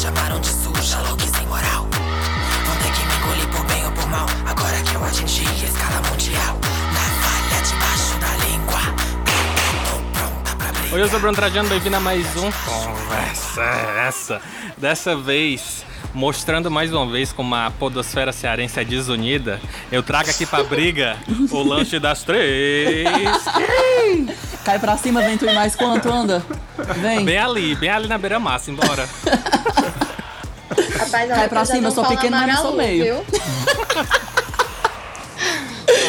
[0.00, 1.86] chamaram de suja, louca e sem moral.
[2.64, 4.26] Vão ter que me engolir por bem ou por mal.
[4.46, 6.58] Agora que eu atingi a escala mundial.
[6.94, 8.80] Na falha debaixo da língua.
[10.90, 14.40] Oi, eu sou o Bruno Trajano, bem-vindo a mais um Conversa é Essa.
[14.78, 19.60] Dessa vez, mostrando mais uma vez como a podosfera cearense é desunida,
[19.92, 21.18] eu trago aqui pra briga
[21.50, 23.06] o lanche das três.
[24.64, 26.42] Cai pra cima, vem tu e mais quanto, anda?
[27.02, 27.22] Vem.
[27.22, 29.06] Bem ali, bem ali na beira-massa, embora.
[31.00, 33.24] Rapaz, Cai pra cima, eu sou pequeno, mas não sou meio.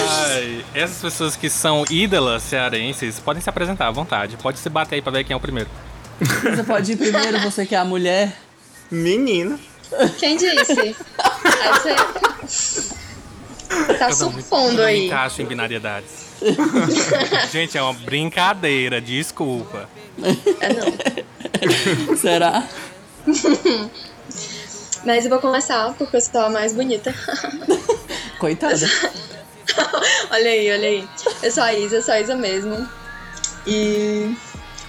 [0.09, 4.37] Ai, essas pessoas que são ídolas cearenses podem se apresentar à vontade.
[4.37, 5.69] Pode se bater aí pra ver quem é o primeiro.
[6.19, 8.35] Você pode ir primeiro, você que é a mulher.
[8.89, 9.59] Menino.
[10.19, 10.71] Quem disse?
[10.79, 10.95] Aí
[11.73, 12.91] você...
[13.97, 15.05] Tá Eu não supondo eu me aí.
[15.07, 16.31] encaixo em binariedades.
[17.51, 19.89] Gente, é uma brincadeira, desculpa.
[20.59, 22.15] É não.
[22.17, 22.63] Será?
[25.05, 27.13] Mas eu vou começar porque eu sou a mais bonita.
[28.39, 28.75] Coitada.
[30.31, 31.09] olha aí, olha aí.
[31.41, 32.87] Eu sou a Isa, eu sou a Isa mesmo.
[33.65, 34.35] E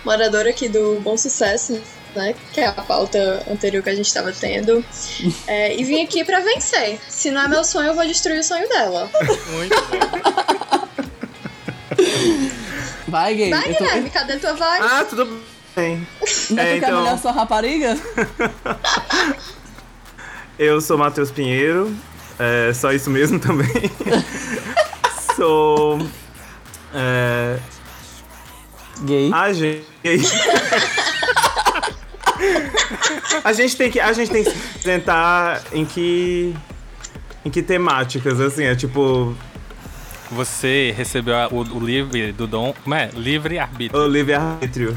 [0.05, 1.81] moradora aqui do Bom Sucesso,
[2.15, 2.35] né?
[2.53, 4.85] Que é a pauta anterior que a gente tava tendo.
[5.47, 6.99] É, e vim aqui pra vencer.
[7.09, 9.11] Se não é meu sonho, eu vou destruir o sonho dela.
[9.49, 10.83] Muito bom.
[13.09, 13.51] Vai, gay.
[13.51, 13.85] Vai, tô...
[13.85, 14.81] Guilherme, cadê tua voz?
[14.81, 15.41] Ah, tudo
[15.77, 16.07] bem.
[16.51, 17.97] Não É, tu quer então- mulher sua rapariga?
[20.63, 21.93] Eu sou Matheus Pinheiro.
[22.39, 23.67] É só isso mesmo também.
[25.35, 25.99] sou.
[26.95, 27.59] É...
[29.03, 29.29] Gay.
[29.35, 29.85] Ah, gente.
[33.43, 36.55] a gente tem que a gente tem que se apresentar em que
[37.45, 39.35] em que temáticas assim é tipo
[40.31, 42.73] Você recebeu o, o livre do dom.
[42.85, 43.11] Como é?
[43.15, 44.01] Livre arbítrio.
[44.01, 44.97] o livre arbítrio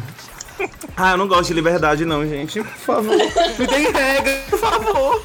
[0.95, 3.17] ah eu não gosto de liberdade não gente por favor
[3.59, 5.21] me tem regra por favor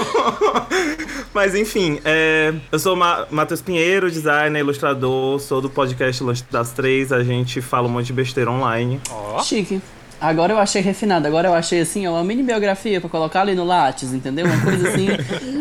[1.32, 6.72] mas enfim é, eu sou Ma Matheus Pinheiro designer ilustrador sou do podcast Lanche das
[6.72, 9.42] Três a gente fala um monte de besteira online Ó.
[9.42, 9.80] Chique.
[10.20, 13.54] Agora eu achei refinado, agora eu achei assim, ó, uma mini biografia pra colocar ali
[13.54, 14.44] no Lattes, entendeu?
[14.44, 15.08] Uma coisa assim,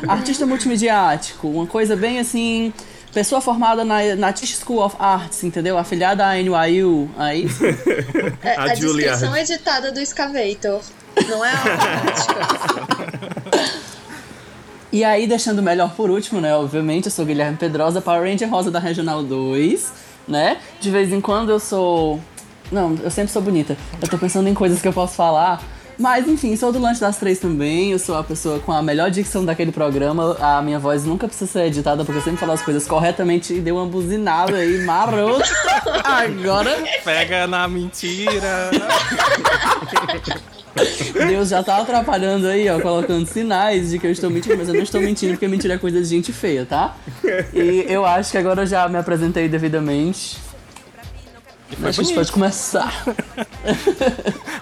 [0.06, 2.74] artista multimediático, uma coisa bem assim,
[3.20, 5.78] pessoa formada na, na Tisch School of Arts, entendeu?
[5.78, 7.46] Afiliada à NYU, aí
[8.42, 10.80] É, a a descrição editada do Scavator.
[11.28, 12.40] Não é automática.
[14.92, 16.56] E aí, deixando o melhor por último, né?
[16.56, 19.94] Obviamente, eu sou Guilherme Pedrosa, Power Ranger Rosa da Regional 2,
[20.28, 20.58] né?
[20.82, 22.20] De vez em quando eu sou.
[22.72, 23.78] Não, eu sempre sou bonita.
[24.02, 25.62] Eu tô pensando em coisas que eu posso falar.
[26.00, 27.92] Mas enfim, sou do Lanche das Três também.
[27.92, 30.38] Eu sou a pessoa com a melhor dicção daquele programa.
[30.40, 33.60] A minha voz nunca precisa ser editada, porque eu sempre falo as coisas corretamente e
[33.60, 35.44] deu uma buzinada aí, marota.
[36.06, 36.72] Agora,
[37.04, 38.72] Pega na mentira.
[41.28, 44.76] Deus já tá atrapalhando aí, ó, colocando sinais de que eu estou mentindo, mas eu
[44.76, 46.96] não estou mentindo, porque mentira é coisa de gente feia, tá?
[47.54, 50.38] E eu acho que agora eu já me apresentei devidamente.
[51.72, 53.04] E foi gente pode começar.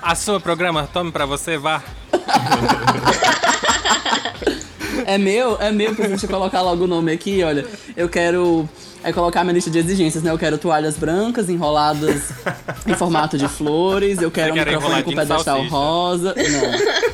[0.01, 1.83] Assuma o programa, tome pra você, vá.
[5.05, 7.65] É meu, é meu, deixa eu colocar logo o nome aqui, olha.
[7.95, 8.67] Eu quero
[9.03, 10.31] é colocar minha lista de exigências, né?
[10.31, 12.31] Eu quero toalhas brancas enroladas
[12.85, 15.69] em formato de flores, eu quero um microfone com pedestal salsicha?
[15.69, 16.35] rosa.
[16.35, 17.07] Não.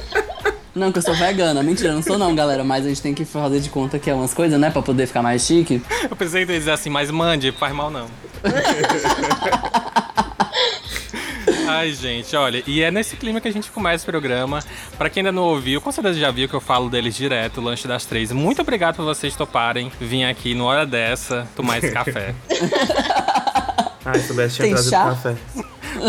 [0.76, 1.62] Não, que eu sou vegana.
[1.62, 2.64] Mentira, não sou não, galera.
[2.64, 4.72] Mas a gente tem que fazer de conta que é umas coisas, né?
[4.72, 5.80] Pra poder ficar mais chique.
[6.10, 8.08] Eu pensei que ia dizer assim, mas mande, faz mal não.
[11.68, 14.64] Ai, gente, olha, e é nesse clima que a gente começa o programa.
[14.98, 17.64] Pra quem ainda não ouviu, com certeza já viu que eu falo deles direto, o
[17.64, 18.32] Lanche das Três.
[18.32, 22.36] Muito obrigado por vocês toparem vir aqui numa hora dessa tomar esse café.
[24.06, 25.06] ai se soubesse tinha trazido chá?
[25.06, 25.36] café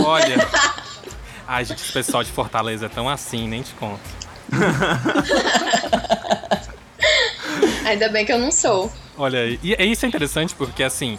[0.05, 0.37] Olha.
[1.47, 4.01] Ai, gente, esse pessoal de Fortaleza é tão assim, nem te conto.
[7.85, 8.91] Ainda bem que eu não sou.
[9.17, 9.61] Olha aí.
[9.63, 11.19] E e isso é interessante porque, assim,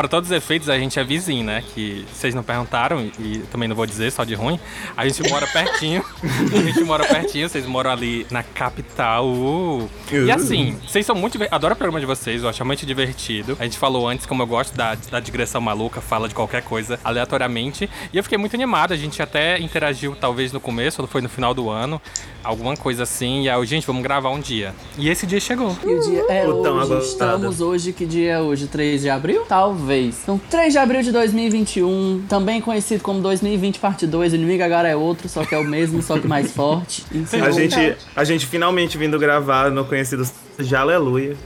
[0.00, 1.62] pra todos os efeitos, a gente é vizinho, né?
[1.74, 4.58] Que vocês não perguntaram, e também não vou dizer, só de ruim.
[4.96, 6.02] A gente mora pertinho.
[6.24, 9.26] a gente mora pertinho, vocês moram ali na capital.
[9.26, 9.90] Uh.
[10.10, 11.38] E assim, vocês são muito.
[11.50, 13.58] Adoro o programa de vocês, eu acho muito divertido.
[13.60, 16.98] A gente falou antes como eu gosto da, da digressão maluca, fala de qualquer coisa
[17.04, 17.90] aleatoriamente.
[18.10, 18.94] E eu fiquei muito animado.
[18.94, 22.00] A gente até interagiu, talvez no começo, ou foi no final do ano,
[22.42, 23.42] alguma coisa assim.
[23.42, 24.74] E aí, gente, vamos gravar um dia.
[24.96, 25.76] E esse dia chegou.
[25.84, 27.06] E o dia é hoje.
[27.06, 28.66] Estamos hoje, que dia é hoje?
[28.66, 29.44] 3 de abril?
[29.46, 29.89] Talvez.
[29.98, 34.32] Então, 3 de abril de 2021, também conhecido como 2020 parte 2.
[34.32, 37.04] O inimigo agora é outro, só que é o mesmo, só que mais forte.
[37.42, 40.28] A gente a gente finalmente vindo gravar no conhecido
[40.58, 41.36] de Aleluia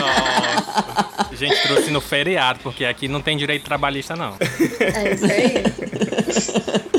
[0.00, 1.26] Nossa.
[1.30, 4.36] A gente trouxe no feriado, porque aqui não tem direito trabalhista, não.
[4.40, 5.64] É isso aí.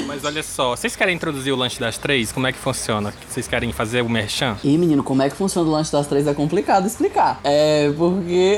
[0.06, 2.32] Mas olha só, vocês querem introduzir o lanche das três?
[2.32, 3.14] Como é que funciona?
[3.28, 4.58] Vocês querem fazer o merchan?
[4.64, 7.40] E menino, como é que funciona o lanche das três é complicado explicar.
[7.44, 8.58] É porque.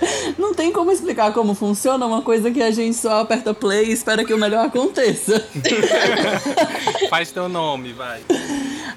[0.38, 3.92] Não tem como explicar como funciona uma coisa que a gente só aperta play e
[3.92, 5.44] espera que o melhor aconteça.
[7.08, 8.20] Faz teu nome, vai.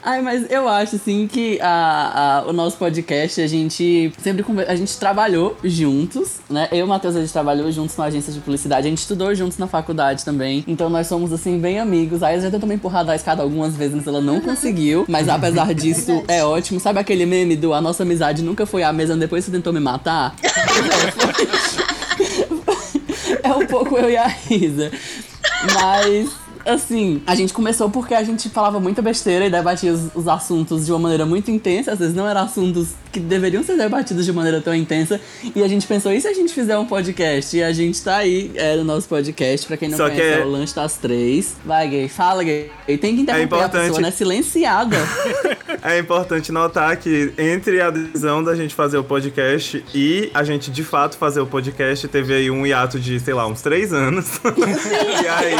[0.05, 4.69] Ai, mas eu acho, assim, que a, a- o nosso podcast, a gente sempre conver-
[4.69, 6.67] a gente trabalhou juntos, né?
[6.71, 9.33] Eu e o Matheus, a gente trabalhou juntos na agência de publicidade, a gente estudou
[9.33, 10.63] juntos na faculdade também.
[10.67, 12.21] Então nós somos, assim, bem amigos.
[12.21, 15.05] Aí já tentou me empurrar da escada algumas vezes, mas ela não conseguiu.
[15.07, 16.79] Mas apesar disso, é ótimo.
[16.79, 19.79] Sabe aquele meme do A Nossa Amizade Nunca Foi a Mesma, depois você tentou me
[19.79, 20.35] matar?
[23.43, 24.91] É um pouco eu e a Isa.
[25.73, 26.29] Mas,
[26.65, 30.86] assim, a gente começou porque a gente falava muita besteira e debatia os, os assuntos
[30.86, 31.92] de uma maneira muito intensa.
[31.92, 35.19] Às vezes não eram assuntos que deveriam ser debatidos de maneira tão intensa.
[35.56, 37.56] E a gente pensou, e se a gente fizer um podcast?
[37.56, 39.68] E a gente tá aí, é no nosso podcast.
[39.68, 40.42] Pra quem não Só que conhece, é...
[40.42, 41.56] é- o Lanche das Três.
[41.63, 42.71] Vai, gay, fala, gay.
[42.88, 43.81] E tem que interromper a importante.
[43.88, 44.12] pessoa, né?
[44.12, 44.98] Silenciada.
[45.86, 50.71] É importante notar que entre a decisão da gente fazer o podcast e a gente
[50.71, 54.39] de fato fazer o podcast, teve aí um hiato de, sei lá, uns três anos.
[54.48, 55.56] e aí,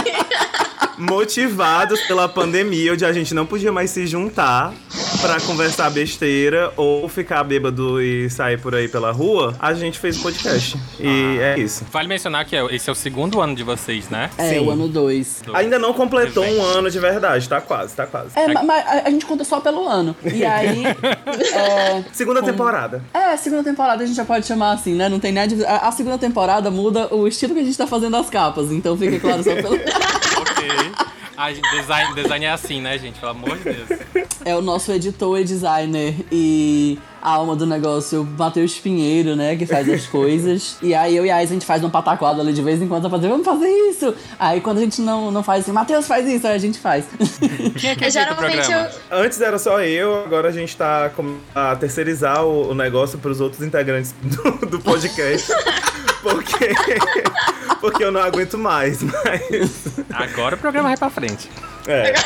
[1.10, 4.74] motivados pela pandemia, onde a gente não podia mais se juntar
[5.22, 10.18] pra conversar besteira ou ficar bêbado e sair por aí pela rua, a gente fez
[10.18, 10.78] o podcast.
[11.00, 11.86] E é isso.
[11.92, 14.30] Vale mencionar que é- esse é o segundo ano de vocês, né?
[14.38, 14.60] é, Sim.
[14.60, 15.44] o ano 2.
[15.54, 18.30] Ainda não completou um ano de verdade, tá quase, tá quase.
[18.36, 20.16] É, ma- mas a, gente conta só pelo ano.
[20.24, 20.84] E aí.
[21.54, 23.02] é, Segunda com- temporada.
[23.14, 25.10] É, segunda temporada a gente já pode chamar assim, né?
[25.10, 28.30] Não tem nada a segunda temporada muda o estilo que a gente tá fazendo as
[28.30, 29.78] capas, então fica claro só pelo.
[31.36, 33.20] A gente- design, design é assim, né, gente?
[33.20, 34.00] Pelo amor de Deus.
[34.46, 39.56] É o nosso editor e designer e a alma do negócio, o Matheus Pinheiro, né?
[39.56, 40.78] Que faz as coisas.
[40.82, 42.88] E aí eu e a Ais, a gente faz uma pataquada ali de vez em
[42.88, 44.14] quando pra fazer, vamos fazer isso!
[44.38, 47.06] Aí quando a gente não, não faz assim, Matheus faz isso, aí a gente faz.
[47.82, 48.88] Quem é que o Geralmente eu,
[49.18, 53.42] Antes era só eu, agora a gente tá com- a terceirizar o, o negócio pros
[53.42, 55.52] outros integrantes do, do podcast.
[56.24, 56.74] porque,
[57.80, 59.86] porque eu não aguento mais, mas.
[60.12, 61.52] Agora o programa vai pra frente.
[61.88, 62.14] É.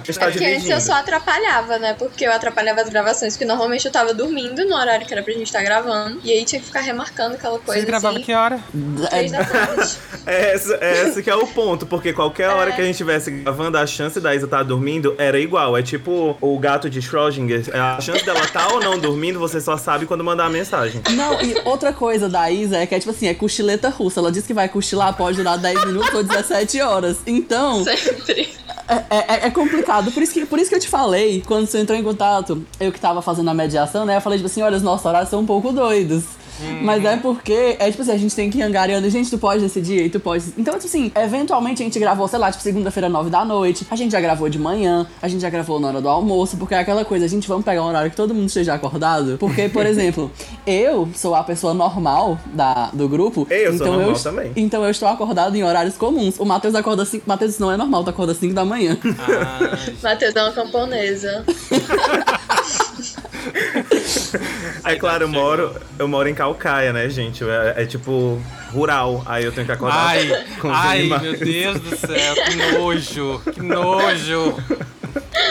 [0.00, 0.72] Porque antes dividindo.
[0.72, 1.94] eu só atrapalhava, né?
[1.94, 5.32] Porque eu atrapalhava as gravações, porque normalmente eu tava dormindo no horário que era pra
[5.32, 6.20] gente estar gravando.
[6.24, 8.24] E aí tinha que ficar remarcando aquela coisa Vocês gravavam assim.
[8.24, 8.60] que hora?
[9.08, 9.96] Três da tarde.
[10.26, 13.30] É esse, é esse que é o ponto, porque qualquer hora que a gente estivesse
[13.30, 15.76] gravando, a chance da Isa estar dormindo era igual.
[15.76, 17.64] É tipo o gato de Schrödinger.
[17.74, 21.00] A chance dela estar ou não dormindo, você só sabe quando mandar a mensagem.
[21.12, 24.20] Não, e outra coisa da Isa é que é tipo assim, é cochileta russa.
[24.20, 27.16] Ela diz que vai cochilar, pode durar 10 minutos ou 17 horas.
[27.26, 28.48] Então, Sempre.
[28.88, 30.10] é, é- é complicado.
[30.12, 32.90] Por isso, que, por isso que eu te falei, quando você entrou em contato, eu
[32.92, 34.16] que tava fazendo a mediação, né?
[34.16, 36.24] Eu falei, tipo assim, olha, os nossos horários são um pouco doidos.
[36.82, 39.08] Mas é porque, é tipo assim, a gente tem que ir angariando.
[39.10, 40.44] Gente, tu pode decidir, e tu pode.
[40.56, 43.86] Então, tipo assim, eventualmente a gente gravou, sei lá, tipo, segunda-feira, nove da noite.
[43.90, 46.74] A gente já gravou de manhã, a gente já gravou na hora do almoço, porque
[46.74, 49.36] é aquela coisa, a gente vamos pegar um horário que todo mundo esteja acordado.
[49.38, 50.30] Porque, por exemplo,
[50.66, 53.46] eu sou a pessoa normal da, do grupo.
[53.50, 54.52] Eu sou então normal eu, também.
[54.56, 56.38] Então eu estou acordado em horários comuns.
[56.38, 57.24] O Matheus acorda 5.
[57.26, 58.98] Matheus isso não é normal, tu acorda 5 da manhã.
[59.18, 61.44] Ah, Matheus é uma camponesa.
[64.84, 67.44] Aí, claro, eu moro, eu moro em Calcaia, né, gente?
[67.44, 68.40] É, é tipo
[68.72, 69.22] rural.
[69.26, 71.22] Aí eu tenho que acordar ai, com ai, animais.
[71.22, 74.56] meu Deus do céu, que nojo, que nojo.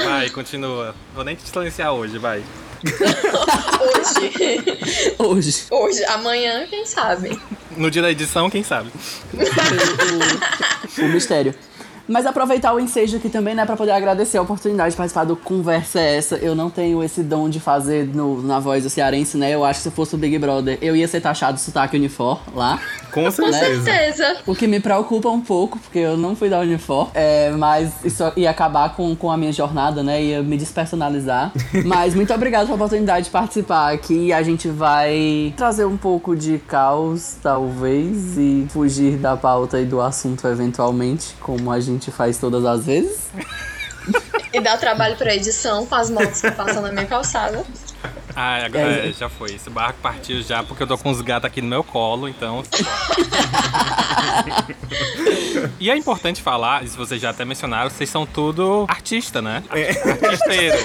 [0.05, 0.96] Vai, continua.
[1.13, 2.43] Vou nem te silenciar hoje, vai.
[3.79, 5.15] Hoje.
[5.17, 5.65] Hoje.
[5.69, 6.03] Hoje.
[6.05, 7.38] Amanhã, quem sabe?
[7.75, 8.89] No dia da edição, quem sabe?
[10.98, 11.53] o mistério.
[12.10, 15.36] Mas aproveitar o ensejo aqui também, né, pra poder agradecer a oportunidade de participar do
[15.36, 16.38] Conversa é Essa.
[16.38, 19.54] Eu não tenho esse dom de fazer no, na voz do cearense, né?
[19.54, 22.82] Eu acho que se fosse o Big Brother, eu ia ser taxado sotaque unifor lá.
[23.12, 23.84] Com Com certeza.
[23.84, 24.38] certeza.
[24.46, 27.10] O que me preocupa um pouco, porque eu não fui da Unifor.
[27.13, 30.22] É, mas isso ia acabar com, com a minha jornada, né?
[30.22, 31.51] Ia me despersonalizar.
[31.86, 34.32] mas muito obrigado pela oportunidade de participar aqui.
[34.32, 40.01] A gente vai trazer um pouco de caos, talvez, e fugir da pauta e do
[40.01, 43.30] assunto eventualmente, como a gente faz todas as vezes.
[44.51, 47.63] E dá trabalho pra edição com as motos que passam na minha calçada.
[48.41, 49.10] Ah, agora É.
[49.10, 49.51] é, já foi.
[49.53, 52.63] Esse barco partiu já porque eu tô com os gatos aqui no meu colo, então.
[55.79, 59.63] E é importante falar, se vocês já até mencionaram, vocês são tudo artista, né?
[60.24, 60.77] Artisteiro.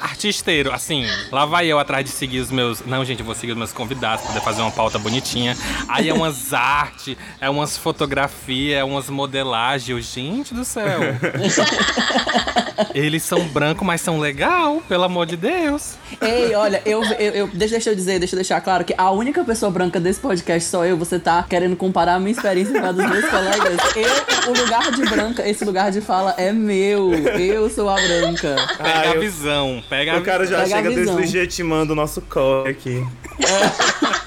[0.00, 2.80] Artisteiro, assim, lá vai eu atrás de seguir os meus.
[2.84, 5.56] Não, gente, eu vou seguir os meus convidados pra poder fazer uma pauta bonitinha.
[5.88, 10.04] Aí é umas artes, é umas fotografias, é umas modelagens.
[10.12, 11.00] Gente do céu.
[12.94, 15.94] Eles são brancos, mas são legal, pelo amor de Deus.
[16.20, 19.10] Ei, olha, eu, eu, eu- deixa, deixa eu dizer, deixa eu deixar claro que a
[19.10, 20.96] única pessoa branca desse podcast sou eu.
[20.96, 23.78] Você tá querendo comparar a minha experiência com a dos meus colegas.
[23.96, 27.12] Eu, o lugar de branca, esse lugar de fala é meu.
[27.38, 28.56] Eu sou a branca.
[28.78, 31.96] Pega Ah, a eu- visão, pega a O cara já Pega a chega deslegitimando o
[31.96, 33.06] nosso core aqui.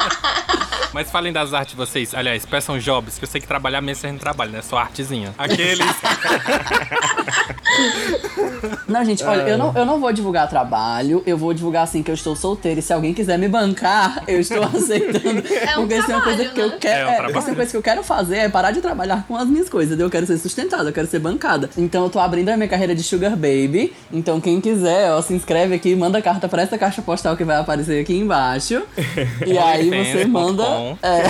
[0.92, 2.16] Mas falem das artes de vocês.
[2.16, 4.62] Aliás, peçam jobs, que eu sei que trabalhar mesmo vocês não trabalham, né?
[4.64, 5.34] Só artezinha.
[5.38, 5.86] Aqueles.
[8.88, 12.10] Não, gente, olha, eu, não, eu não vou divulgar trabalho, eu vou divulgar assim que
[12.10, 12.80] eu estou solteira.
[12.80, 15.44] E se alguém quiser me bancar, eu estou aceitando.
[15.48, 16.78] É um porque se é uma coisa trabalho, que eu né?
[16.80, 17.00] quero.
[17.00, 17.34] É um É, trabalho.
[17.42, 19.70] se é uma coisa que eu quero fazer é parar de trabalhar com as minhas
[19.70, 20.00] coisas.
[20.00, 21.70] Eu quero ser sustentada, eu quero ser bancada.
[21.78, 23.94] Então eu tô abrindo a minha carreira de Sugar Baby.
[24.12, 27.58] Então quem quiser, ó, se inscreve aqui, manda carta pra essa caixa postal que vai
[27.58, 28.82] aparecer aqui embaixo.
[29.46, 30.64] e aí você manda.
[31.04, 31.24] É,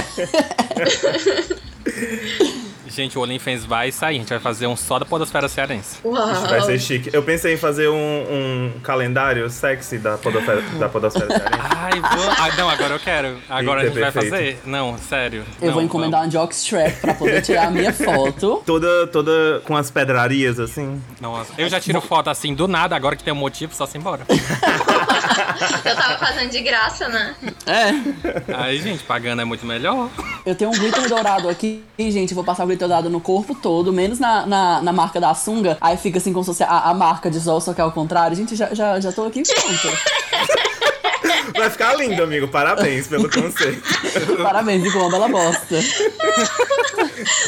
[2.89, 4.15] Gente, o OnlyFans vai sair.
[4.15, 5.98] A gente vai fazer um só da Podosfera Cearense.
[6.03, 6.27] Uau.
[6.48, 7.10] Vai ser chique.
[7.13, 11.60] Eu pensei em fazer um, um calendário sexy da podosfera, da podosfera cearense.
[11.69, 12.31] Ai, vou...
[12.31, 13.38] ah, não, agora eu quero.
[13.50, 14.31] Agora Eita, a gente vai perfeito.
[14.31, 14.60] fazer.
[14.65, 15.46] Não, sério.
[15.62, 16.36] eu Não, vou encomendar vamos.
[16.36, 18.62] um jockstrap pra poder tirar a minha foto.
[18.69, 21.01] Toda, toda com as pedrarias, assim.
[21.19, 23.98] Nossa, eu já tiro foto assim do nada, agora que tem um motivo, só se
[23.98, 24.25] embora.
[25.84, 27.36] Eu tava fazendo de graça, né?
[27.65, 28.53] É.
[28.55, 30.10] Aí, gente, pagando é muito melhor.
[30.46, 33.53] Eu tenho um glitter dourado aqui, e, gente, vou passar o glitter dourado no corpo
[33.53, 35.77] todo, menos na, na, na marca da sunga.
[35.79, 37.91] Aí fica assim como se fosse a, a marca de sol, só que é ao
[37.91, 38.36] contrário.
[38.36, 39.98] Gente, já, já, já tô aqui pronto.
[41.55, 42.48] Vai ficar lindo, amigo.
[42.48, 43.84] Parabéns pelo conceito.
[44.41, 45.75] Parabéns, com uma bela bosta.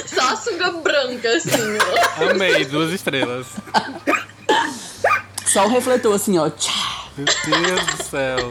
[0.05, 1.49] Só a sunga branca, assim.
[2.29, 3.47] Amei, duas estrelas.
[5.45, 6.51] Só o refletor, assim, ó.
[7.17, 8.49] Meu Deus do céu.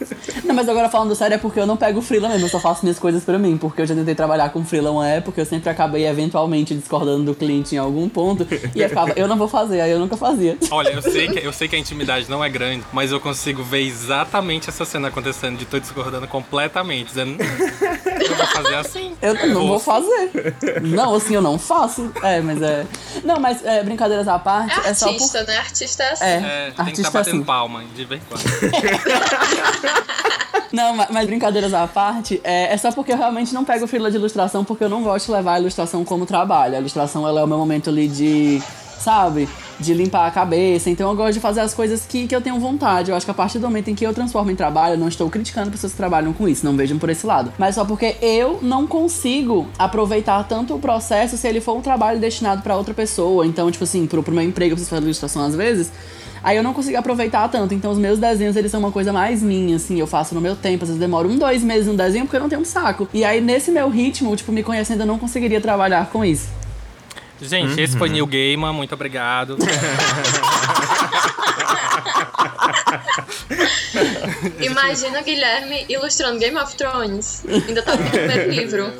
[0.50, 2.82] Não, mas agora falando sério, é porque eu não pego frila mesmo, eu só faço
[2.82, 3.56] minhas coisas pra mim.
[3.56, 7.34] Porque eu já tentei trabalhar com frila uma época, eu sempre acabei eventualmente discordando do
[7.34, 8.46] cliente em algum ponto.
[8.74, 10.58] E eu ficava, eu não vou fazer, aí eu nunca fazia.
[10.70, 13.62] Olha, eu sei, que, eu sei que a intimidade não é grande, mas eu consigo
[13.62, 19.14] ver exatamente essa cena acontecendo de tô discordando completamente, dizendo, "Não, eu vou fazer assim.
[19.22, 20.54] Eu não vou fazer.
[20.82, 22.10] Não, assim, eu não faço.
[22.22, 22.86] É, mas é.
[23.24, 25.12] Não, mas é, brincadeiras à parte, É é, só por.
[25.14, 25.56] artista, né?
[25.58, 26.24] Artista é assim.
[26.24, 27.44] É, É, tem que estar artista batendo assim.
[27.44, 28.40] palma, de vez em quando.
[30.72, 34.10] Não, ma- mas brincadeiras à parte, é, é só porque eu realmente não pego fila
[34.10, 36.76] de ilustração, porque eu não gosto de levar a ilustração como trabalho.
[36.76, 38.62] A ilustração, ela é o meu momento ali de,
[38.98, 39.48] sabe,
[39.80, 40.90] de limpar a cabeça.
[40.90, 43.10] Então eu gosto de fazer as coisas que, que eu tenho vontade.
[43.10, 45.08] Eu acho que a partir do momento em que eu transformo em trabalho, eu não
[45.08, 47.52] estou criticando pessoas que trabalham com isso, não vejam por esse lado.
[47.58, 52.20] Mas só porque eu não consigo aproveitar tanto o processo se ele for um trabalho
[52.20, 53.46] destinado pra outra pessoa.
[53.46, 55.90] Então, tipo assim, pro, pro meu emprego, eu preciso fazer ilustração às vezes.
[56.42, 57.74] Aí eu não consigo aproveitar tanto.
[57.74, 59.98] Então os meus desenhos, eles são uma coisa mais minha, assim.
[59.98, 60.84] Eu faço no meu tempo.
[60.84, 63.08] Às vezes demoro um, dois meses um desenho porque eu não tenho um saco.
[63.12, 66.48] E aí, nesse meu ritmo, tipo, me conhecendo, eu não conseguiria trabalhar com isso.
[67.40, 69.56] Gente, esse foi Neil Gaiman, muito obrigado.
[74.60, 77.42] Imagina o Guilherme ilustrando Game of Thrones.
[77.46, 78.92] Ainda tá no primeiro livro.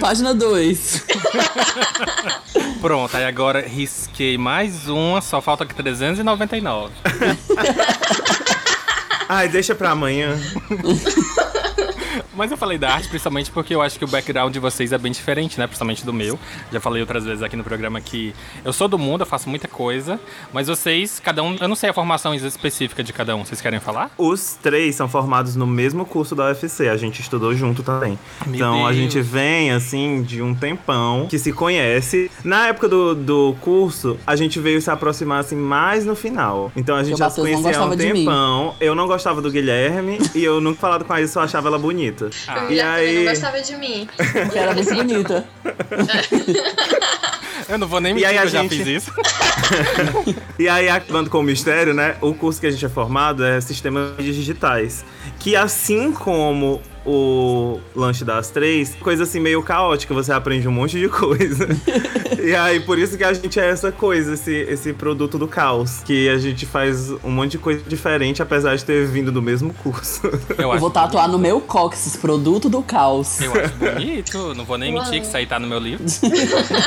[0.00, 1.04] Página 2.
[2.80, 6.92] Pronto, aí agora risquei mais uma, só falta aqui 399.
[9.28, 10.38] Ai, deixa pra amanhã.
[12.36, 14.98] Mas eu falei da arte principalmente porque eu acho que o background de vocês é
[14.98, 15.66] bem diferente, né?
[15.66, 16.38] Principalmente do meu.
[16.72, 19.68] Já falei outras vezes aqui no programa que eu sou do mundo, eu faço muita
[19.68, 20.20] coisa,
[20.52, 23.44] mas vocês, cada um, eu não sei a formação específica de cada um.
[23.44, 24.10] Vocês querem falar?
[24.16, 26.88] Os três são formados no mesmo curso da UFC.
[26.88, 28.18] A gente estudou junto também.
[28.46, 28.96] Meu então a Deus.
[28.96, 32.30] gente vem, assim, de um tempão que se conhece.
[32.44, 36.70] Na época do, do curso, a gente veio se aproximar, assim, mais no final.
[36.76, 38.74] Então a gente já se conhecia há um tempão.
[38.80, 41.78] Eu não gostava do Guilherme e eu nunca falado com a Isa, eu achava ela
[41.78, 42.23] bonita.
[42.48, 42.64] Ah.
[42.66, 43.24] o E aí.
[43.24, 44.08] não gostava de mim.
[44.52, 45.44] Que era muito bonita.
[47.68, 49.12] Eu não vou nem E mentir aí a eu já gente- fiz isso.
[50.58, 52.16] E aí, acabando com o mistério, né?
[52.20, 55.04] O curso que a gente é formado é Sistemas Digitais.
[55.44, 60.98] Que assim como o lanche das três, coisa assim meio caótica, você aprende um monte
[60.98, 61.68] de coisa.
[62.42, 65.98] e aí, por isso que a gente é essa coisa, esse, esse produto do caos.
[66.02, 69.74] Que a gente faz um monte de coisa diferente, apesar de ter vindo do mesmo
[69.74, 70.22] curso.
[70.56, 73.38] Eu, Eu vou tatuar no meu cóccix, produto do caos.
[73.42, 76.06] Eu acho bonito, não vou nem mentir que isso aí tá no meu livro.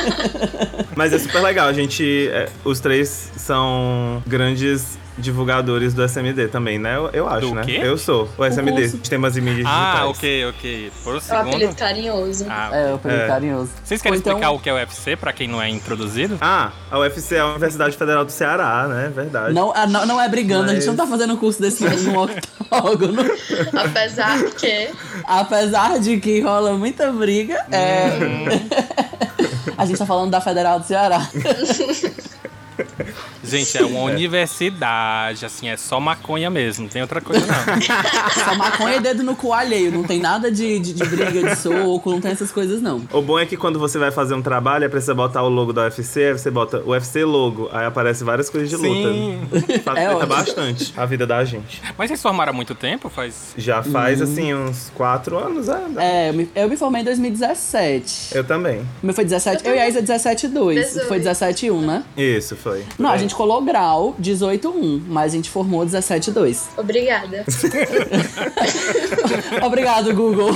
[0.96, 2.28] Mas é super legal, a gente.
[2.32, 6.96] é, os três são grandes divulgadores do SMD também, né?
[6.96, 7.62] Eu, eu acho, Do né?
[7.64, 7.78] quê?
[7.82, 8.28] Eu sou.
[8.38, 8.96] O SMD, curso.
[8.98, 10.08] Sistemas e Mídias Ah, Digitais.
[10.10, 10.92] ok, ok.
[11.04, 11.76] Por um É o apelido segundo.
[11.76, 12.46] carinhoso.
[12.48, 13.26] Ah, É, eu peguei É.
[13.26, 13.70] carinhoso.
[13.84, 16.38] Vocês querem então- explicar o que é o UFC pra quem não é introduzido?
[16.40, 19.12] Ah, a UFC é a Universidade Federal do Ceará, né?
[19.14, 19.52] Verdade.
[19.54, 22.22] Não, ah, não, não é brigando, a gente não tá Mas- fazendo curso desse no
[22.22, 23.22] octógono.
[23.76, 24.90] Apesar que.
[25.26, 28.08] Apesar de que rola muita briga, é.
[28.08, 28.44] Hum.
[29.76, 31.20] a gente tá falando da Federal do Ceará.
[33.42, 37.78] Gente, é uma universidade, assim, é só maconha mesmo, não tem outra coisa não.
[38.44, 39.90] Só maconha e dedo no cu alheio.
[39.90, 43.02] Não tem nada de, de, de briga, de soco, não tem essas coisas, não.
[43.12, 45.72] O bom é que quando você vai fazer um trabalho, é precisa botar o logo
[45.72, 49.40] da UFC, aí você bota UFC logo, aí aparece várias coisas de Sim.
[49.50, 49.58] luta.
[49.82, 51.82] Facilita É bastante a vida da gente.
[51.96, 53.08] Mas vocês formaram há muito tempo?
[53.08, 53.54] Faz.
[53.56, 55.82] Já faz, assim, uns quatro anos, é?
[55.96, 58.36] É, eu me, eu me formei em 2017.
[58.36, 58.80] Eu também.
[59.02, 59.66] O meu foi 17.
[59.66, 60.86] Eu e a Isa 17 2.
[60.86, 61.08] 18.
[61.08, 62.04] Foi 17 1, né?
[62.16, 62.67] Isso, foi.
[62.98, 66.68] Não, a gente colou grau 18 1, mas a gente formou 17 2.
[66.76, 67.44] Obrigada.
[69.64, 70.50] Obrigado, Google.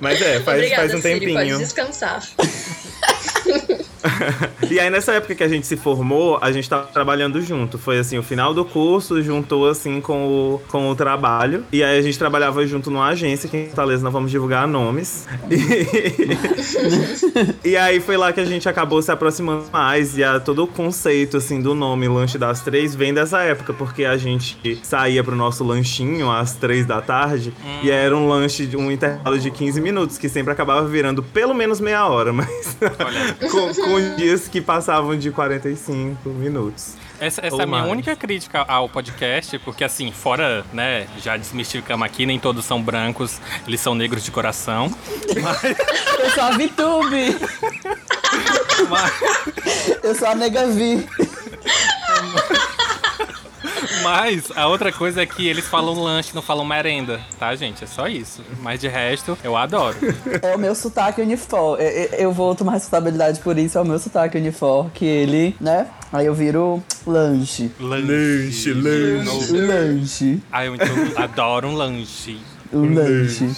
[0.00, 1.58] Mas é, faz, Obrigada, faz um Siri, pode tempinho.
[1.58, 2.22] descansar.
[4.70, 7.78] E aí, nessa época que a gente se formou, a gente tava trabalhando junto.
[7.78, 11.64] Foi assim, o final do curso juntou assim com o, com o trabalho.
[11.72, 15.26] E aí a gente trabalhava junto numa agência, que em Fortaleza não vamos divulgar nomes.
[17.64, 20.16] E, e aí foi lá que a gente acabou se aproximando mais.
[20.18, 24.04] E a, todo o conceito assim do nome Lanche das Três vem dessa época, porque
[24.04, 27.52] a gente saía pro nosso lanchinho às três da tarde.
[27.82, 31.54] E era um lanche de um intervalo de 15 minutos, que sempre acabava virando pelo
[31.54, 32.76] menos meia hora, mas
[33.50, 36.94] com, com dias que passavam de 45 minutos.
[37.20, 37.92] essa, essa é a minha mais.
[37.92, 43.40] única crítica ao podcast, porque assim, fora, né, já desmistificamos aqui, nem todos são brancos,
[43.66, 44.90] eles são negros de coração.
[46.18, 47.36] Eu sou a VTube.
[48.88, 49.12] Mas,
[50.02, 51.06] Eu sou a Nega Vi.
[54.02, 57.84] mas a outra coisa é que eles falam lanche, não falam merenda, tá, gente?
[57.84, 58.42] É só isso.
[58.60, 59.96] Mas de resto, eu adoro.
[60.42, 61.80] É o meu sotaque unifor.
[61.80, 63.78] Eu, eu- eu vou tomar responsabilidade por isso.
[63.78, 64.90] É o meu sotaque unifor.
[64.90, 65.86] Que ele, né?
[66.12, 67.70] Aí eu viro lanche.
[67.78, 69.52] Lanche, lanche.
[69.52, 70.42] Lanche.
[70.50, 72.38] Ah, eu então adoro um lanche.
[72.72, 73.50] O lanche.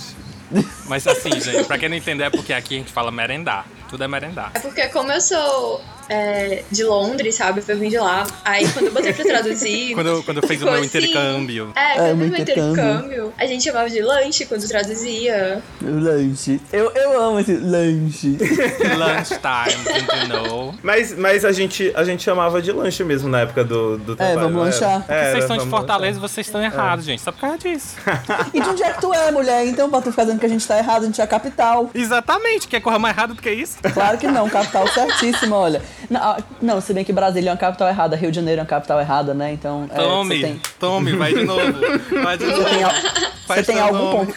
[0.88, 3.66] Mas assim, gente, pra quem não entender é porque aqui a gente fala merendar.
[3.88, 4.50] Tudo é merendar.
[4.54, 5.80] É porque como eu sou
[6.10, 7.62] é, de Londres, sabe?
[7.66, 8.26] Eu vim de lá.
[8.44, 9.94] Aí quando eu botei pra traduzir.
[10.00, 10.86] Quando, quando eu fiz o meu assim.
[10.86, 11.72] intercâmbio.
[11.76, 12.72] É, quando É, eu meu intercâmbio.
[12.72, 15.62] intercâmbio, a gente chamava de lanche quando traduzia.
[15.80, 16.60] Lanche.
[16.72, 18.36] Eu, eu amo esse lanche.
[18.98, 20.74] Lunchtime, you know.
[20.82, 24.40] Mas, mas a, gente, a gente chamava de lanche mesmo na época do, do trabalho.
[24.40, 24.70] vamos não era?
[24.74, 25.04] lanchar.
[25.08, 27.22] Era, vocês estão de vamos Fortaleza, vocês estão errados, gente.
[27.22, 27.96] Só por causa disso.
[28.52, 29.64] E de onde é que tu é, mulher?
[29.66, 31.90] Então, pra tu ficar dizendo que a gente tá errado, a gente é a capital.
[31.94, 33.76] Exatamente, quer correr mais errado do que isso?
[33.94, 35.82] Claro que não, capital certíssima, olha.
[36.08, 38.62] Não, ah, não, se bem que Brasília é uma capital errada, Rio de Janeiro é
[38.62, 39.52] uma capital errada, né?
[39.52, 41.72] Então, é, Tome, você tem, tome, vai de novo.
[42.22, 42.64] Vai de novo.
[42.64, 42.92] tem, al-
[43.46, 44.34] você tem algum ponto.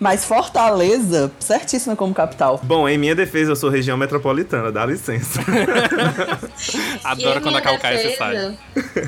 [0.00, 2.60] Mas Fortaleza, certíssima como capital.
[2.62, 5.40] Bom, em minha defesa, eu sou região metropolitana, dá licença.
[7.02, 8.56] Adoro quando a Calcaia se sai.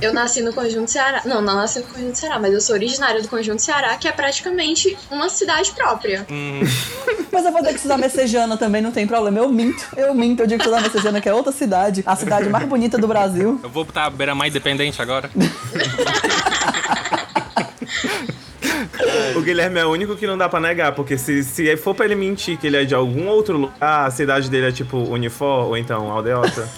[0.03, 1.22] Eu nasci no Conjunto Ceará.
[1.24, 4.12] Não, não nasci no Conjunto Ceará, mas eu sou originária do Conjunto Ceará, que é
[4.12, 6.26] praticamente uma cidade própria.
[6.31, 6.61] Hum.
[7.33, 9.38] Mas eu vou ter que estudar Messejana também, não tem problema.
[9.38, 10.42] Eu minto, eu minto.
[10.42, 12.03] Eu digo que estudar Messejana, que é outra cidade.
[12.05, 13.61] A cidade mais bonita do Brasil.
[13.62, 15.31] Eu vou botar beira mais independente agora.
[19.37, 22.05] o Guilherme é o único que não dá pra negar, porque se, se for pra
[22.07, 25.66] ele mentir que ele é de algum outro lugar, a cidade dele é tipo Unifor
[25.66, 26.69] ou então Aldeota.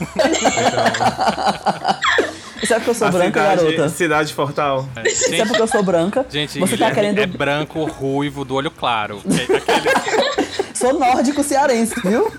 [2.62, 3.88] Isso é porque eu sou a branca, cidade, garota.
[3.88, 4.88] cidade Fortal.
[4.96, 6.24] É, Isso é Gente, porque eu sou branca.
[6.30, 7.18] gente Você tá Guilherme querendo.
[7.18, 9.20] é branco, ruivo, do olho claro.
[9.26, 12.30] É Aquele Sou nórdico cearense, viu?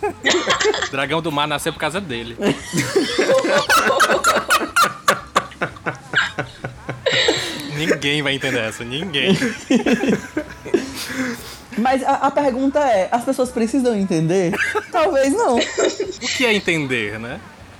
[0.91, 2.35] dragão do mar nasceu por causa dele.
[7.85, 9.37] Ninguém vai entender essa, ninguém.
[11.77, 14.53] Mas a, a pergunta é: as pessoas precisam entender?
[14.91, 15.57] Talvez não.
[15.57, 17.39] O que é entender, né?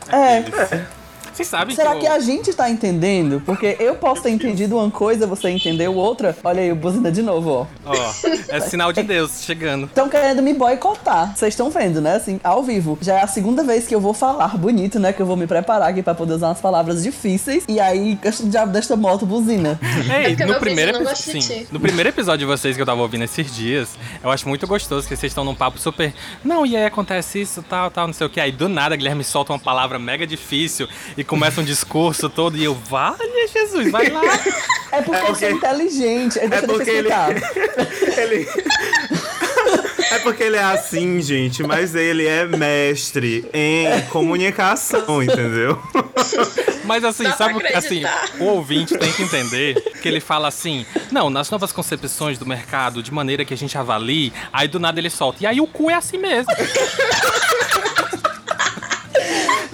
[0.10, 1.03] É.
[1.34, 3.42] Vocês sabem Será que, que a gente tá entendendo?
[3.46, 6.36] Porque eu posso ter entendido uma coisa, você entendeu outra.
[6.44, 7.66] Olha aí, o buzina de novo, ó.
[7.86, 7.94] Ó,
[8.50, 9.86] é sinal de Deus chegando.
[9.86, 11.36] Estão querendo me boicotar.
[11.36, 12.16] Vocês estão vendo, né?
[12.16, 12.98] Assim, ao vivo.
[13.02, 15.12] Já é a segunda vez que eu vou falar bonito, né?
[15.12, 17.64] Que eu vou me preparar aqui pra poder usar umas palavras difíceis.
[17.68, 19.80] E aí, o diabo desta moto buzina.
[19.84, 22.76] Ei, porque no primeiro, vizinho não epi- gosta de sim, no primeiro episódio de vocês
[22.76, 23.90] que eu tava ouvindo esses dias,
[24.24, 26.14] eu acho muito gostoso que vocês estão num papo super.
[26.44, 28.40] Não, e aí acontece isso, tal, tal, não sei o que.
[28.40, 32.64] Aí do nada, Guilherme solta uma palavra mega difícil e começa um discurso todo e
[32.64, 33.18] eu, vale
[33.52, 34.22] Jesus, vai lá.
[34.92, 36.40] É porque, eu sou inteligente.
[36.40, 37.32] Deixa, É deixa eu porque ele, explicar.
[38.20, 38.48] ele.
[40.12, 45.82] É porque ele é assim, gente, mas ele é mestre em comunicação, entendeu?
[46.86, 48.04] Mas assim, Dá sabe o que assim,
[48.40, 53.02] o ouvinte tem que entender que ele fala assim: "Não, nas novas concepções do mercado,
[53.02, 55.42] de maneira que a gente avalie", aí do nada ele solta.
[55.44, 56.52] E aí o cu é assim mesmo.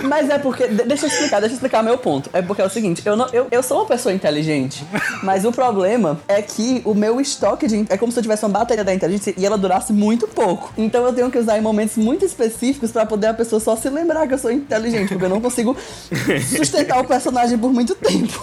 [0.09, 0.67] Mas é porque.
[0.67, 2.29] de- Deixa eu explicar, deixa eu explicar meu ponto.
[2.33, 4.83] É porque é o seguinte, eu, não, eu, eu sou uma pessoa inteligente,
[5.23, 7.85] mas o problema é que o meu estoque de.
[7.89, 10.71] É como se eu tivesse uma bateria da inteligência e ela durasse muito pouco.
[10.77, 13.87] Então eu tenho que usar em momentos muito específicos pra poder a pessoa só se
[13.89, 15.75] lembrar que eu sou inteligente, porque eu não consigo
[16.57, 18.39] sustentar o personagem por muito tempo.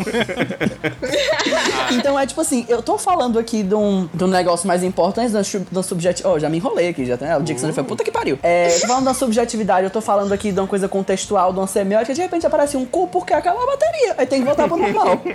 [1.92, 5.32] Então é tipo assim, eu tô falando aqui de um, de um negócio mais importante,
[5.32, 5.40] da,
[5.72, 6.22] da subjetividade.
[6.36, 7.36] Oh, já me enrolei aqui, já tá?
[7.38, 8.38] O Dixon foi puta que pariu.
[8.42, 12.14] É, tô falando da subjetividade, eu tô falando aqui de uma coisa contextual, uma semiótica,
[12.14, 14.14] de repente aparece um cu porque acabou a bateria.
[14.18, 15.22] Aí tem que voltar pro normal.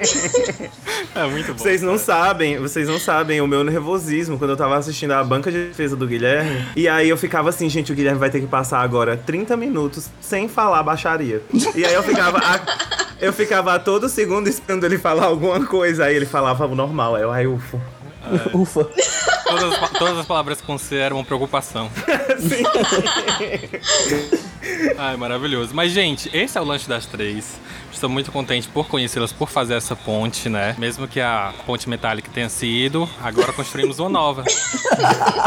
[1.14, 1.58] É muito bom.
[1.58, 5.52] Vocês não sabem, vocês não sabem o meu nervosismo quando eu tava assistindo a banca
[5.52, 6.66] de defesa do Guilherme.
[6.76, 10.10] E aí eu ficava assim, gente, o Guilherme vai ter que passar agora 30 minutos
[10.22, 11.42] sem falar baixaria.
[11.76, 12.38] E aí eu ficava.
[12.38, 12.60] A,
[13.20, 16.06] eu ficava a todo segundo esperando ele falar alguma coisa.
[16.06, 17.16] Aí ele falava o normal.
[17.16, 17.80] Aí eu, ai, ufo.
[18.54, 18.88] Ufa.
[19.46, 21.89] Todas, as todas as palavras com C eram uma preocupação.
[24.98, 25.72] Ai, maravilhoso.
[25.74, 27.60] Mas, gente, esse é o lanche das três.
[27.91, 30.76] Estou muito contente por conhecê-las, por fazer essa ponte, né?
[30.78, 34.44] Mesmo que a ponte metálica tenha sido, agora construímos uma nova.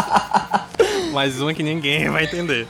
[1.12, 2.66] Mais uma que ninguém vai entender.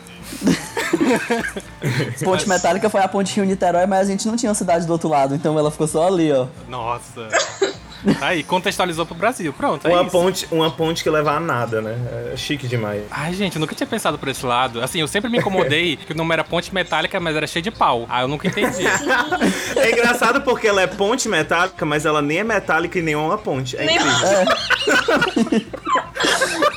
[2.23, 5.09] Ponte Metálica foi a ponte Rio-Niterói, mas a gente não tinha uma cidade do outro
[5.09, 6.47] lado, então ela ficou só ali, ó.
[6.69, 7.29] Nossa.
[8.21, 9.53] Aí, contextualizou pro Brasil.
[9.53, 10.11] Pronto, é Uma isso.
[10.11, 11.97] ponte, uma ponte que leva a nada, né?
[12.33, 13.03] É chique demais.
[13.11, 14.83] Ai, gente, eu nunca tinha pensado por esse lado.
[14.83, 17.71] Assim, eu sempre me incomodei que o nome era ponte metálica, mas era cheio de
[17.71, 18.07] pau.
[18.09, 18.85] Ah, eu nunca entendi.
[19.77, 23.19] É engraçado porque ela é ponte metálica, mas ela nem é metálica e nem é
[23.19, 23.77] uma ponte.
[23.77, 25.65] É incrível.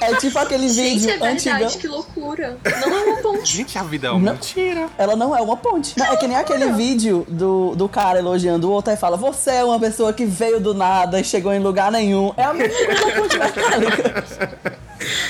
[0.01, 1.79] É tipo aquele Gente, vídeo é verdade, antigo.
[1.81, 2.16] que loucura.
[2.41, 3.57] Não é uma ponte.
[3.57, 4.33] gente, a vida é uma Não.
[4.33, 4.87] mentira.
[4.97, 5.97] Ela não é uma ponte.
[5.97, 9.51] Não, é que nem aquele vídeo do, do cara elogiando o outro e fala: Você
[9.51, 12.33] é uma pessoa que veio do nada e chegou em lugar nenhum.
[12.37, 12.75] É a mesma
[13.15, 14.23] ponte metálica.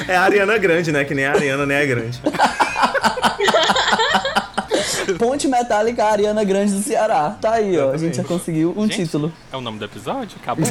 [0.08, 1.04] É a Ariana Grande, né?
[1.06, 2.22] Que nem a Ariana nem é grande.
[5.18, 7.36] Ponte metálica Ariana Grande do Ceará.
[7.40, 7.92] Tá aí, ó.
[7.92, 9.32] A gente já conseguiu um Gente, título.
[9.52, 10.38] É o nome do episódio?
[10.42, 10.66] Acabou.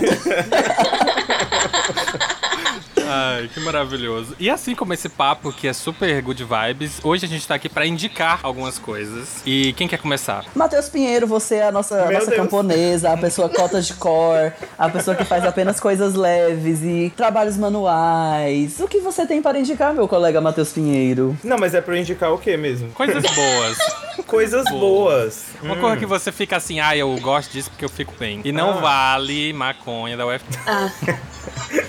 [3.08, 4.34] Ai, que maravilhoso.
[4.38, 7.68] E assim como esse papo que é super good vibes, hoje a gente tá aqui
[7.68, 9.42] pra indicar algumas coisas.
[9.46, 10.44] E quem quer começar?
[10.54, 12.36] Matheus Pinheiro, você é a nossa, Meu nossa Deus.
[12.42, 17.56] camponesa, a pessoa cotas de cor, a pessoa que faz apenas coisas leves e trabalhos
[17.56, 18.80] manuais.
[18.80, 21.36] O que você tem para indicar, meu colega Matheus Pinheiro?
[21.44, 22.90] Não, mas é pra eu indicar o quê mesmo?
[22.90, 23.78] Coisas boas.
[24.26, 25.44] Coisas boas.
[25.62, 28.40] Uma coisa que você fica assim, ah, eu gosto disso porque eu fico bem.
[28.44, 28.80] E não Ah.
[28.80, 30.42] vale maconha da UF.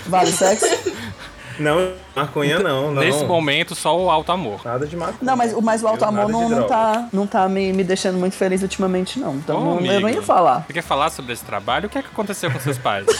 [0.06, 0.66] Vale sexo?
[1.58, 3.02] Não, maconha não, não.
[3.02, 4.60] Nesse momento, só o alto amor.
[4.64, 5.18] Nada de maconha.
[5.20, 8.16] Não, mas, mas o alto Eu, amor não, não tá, não tá me, me deixando
[8.18, 9.34] muito feliz ultimamente, não.
[9.36, 10.64] Então Ô, não- eu não ia falar.
[10.66, 11.86] Você quer falar sobre esse trabalho?
[11.86, 13.06] O que é que aconteceu com seus pais?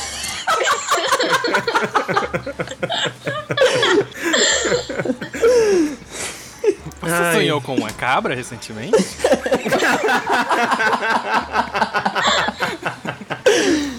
[7.01, 7.35] Você Ai.
[7.35, 8.93] sonhou com uma cabra recentemente?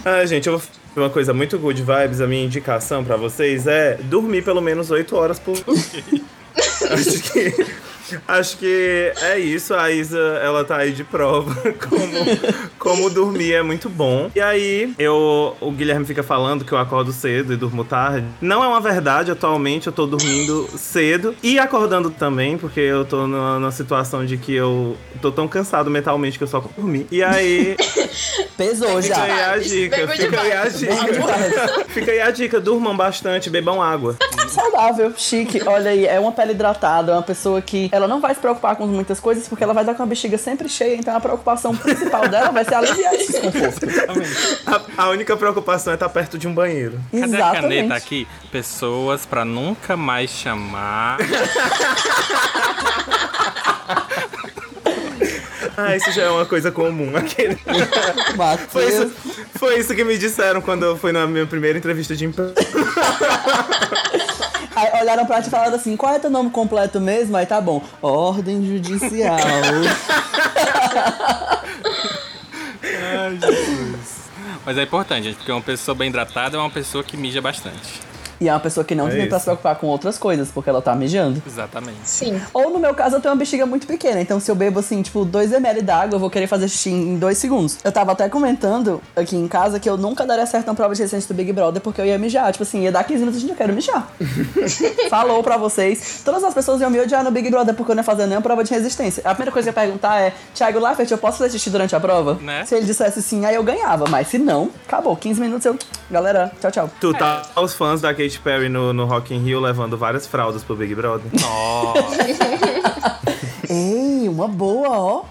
[0.06, 2.22] Ah, gente, eu vou uma coisa muito good vibes.
[2.22, 5.56] A minha indicação pra vocês é dormir pelo menos 8 horas por
[6.92, 7.90] Acho que.
[8.28, 11.54] Acho que é isso, a Isa, ela tá aí de prova
[11.88, 14.32] como, como dormir é muito bom.
[14.36, 18.26] E aí, eu, o Guilherme fica falando que eu acordo cedo e durmo tarde.
[18.42, 23.28] Não é uma verdade, atualmente eu tô dormindo cedo e acordando também, porque eu tô
[23.28, 27.06] numa, numa situação de que eu tô tão cansado mentalmente que eu só dormir.
[27.12, 27.76] E aí,
[28.58, 29.52] Pesou fica aí já.
[29.52, 31.86] a dica, fica aí a dica.
[31.90, 34.16] Fica aí a dica, durmam bastante, bebam água.
[34.50, 35.62] Saudável, chique.
[35.66, 38.76] Olha aí, é uma pele hidratada, é uma pessoa que ela não vai se preocupar
[38.76, 41.76] com muitas coisas porque ela vai estar com a bexiga sempre cheia, então a preocupação
[41.76, 43.88] principal dela vai ser aliviar esse desconforto.
[44.98, 47.00] A, a única preocupação é estar perto de um banheiro.
[47.12, 47.62] Cadê a Exatamente.
[47.62, 48.28] caneta aqui?
[48.52, 51.18] Pessoas pra nunca mais chamar.
[55.88, 57.16] Ah, isso já é uma coisa comum.
[57.16, 57.58] Aquele...
[58.70, 59.12] Foi, isso,
[59.56, 62.54] foi isso que me disseram quando eu fui na minha primeira entrevista de emprego.
[64.76, 67.38] aí olharam pra ti e falaram assim: qual é teu nome completo mesmo?
[67.38, 67.84] Aí tá bom.
[68.02, 69.38] Ordem judicial.
[74.66, 78.09] Mas é importante, gente, porque uma pessoa bem hidratada é uma pessoa que mija bastante.
[78.40, 80.70] E é uma pessoa que não É tem pra se preocupar com outras coisas, porque
[80.70, 81.42] ela tá mijando.
[81.46, 81.98] Exatamente.
[82.06, 82.40] Sim.
[82.54, 84.22] Ou no meu caso, eu tenho uma bexiga muito pequena.
[84.22, 87.38] Então, se eu bebo, assim, tipo, 2ml d'água, eu vou querer fazer xixi em 2
[87.38, 87.78] segundos.
[87.84, 91.02] Eu tava até comentando aqui em casa que eu nunca daria certo na prova de
[91.02, 92.52] resistência do Big Brother porque eu ia mijar.
[92.52, 94.08] Tipo assim, ia dar 15 minutos e eu quero mijar.
[95.10, 96.22] Falou pra vocês.
[96.24, 98.42] Todas as pessoas iam me odiar no Big Brother porque eu não ia fazer nenhuma
[98.42, 99.22] prova de resistência.
[99.26, 101.96] A primeira coisa que eu ia perguntar é: Thiago Laffert, eu posso fazer xixi durante
[101.96, 102.36] a prova?
[102.36, 102.66] Né?
[102.66, 104.06] Se ele dissesse sim, aí eu ganhava.
[104.10, 105.16] Mas se não, acabou.
[105.16, 105.78] 15 minutos eu.
[106.10, 106.90] Galera, tchau, tchau.
[107.00, 110.64] Tu tá os fãs da Katy Perry no, no Rock in Rio levando várias fraldas
[110.64, 111.32] pro Big Brother.
[111.42, 112.00] Nossa.
[113.68, 115.26] Ei, uma boa, ó.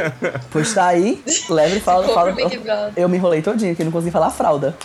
[0.50, 1.22] pois tá aí.
[1.48, 2.06] Leve e fala.
[2.08, 2.92] Fala Brother.
[2.96, 4.76] eu me enrolei todinho, que não consegui falar fralda.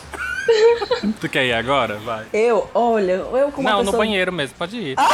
[1.20, 1.98] tu quer ir agora?
[1.98, 2.26] Vai.
[2.34, 3.98] Eu, olha, eu como Não, no pessoa...
[3.98, 4.96] banheiro mesmo, pode ir.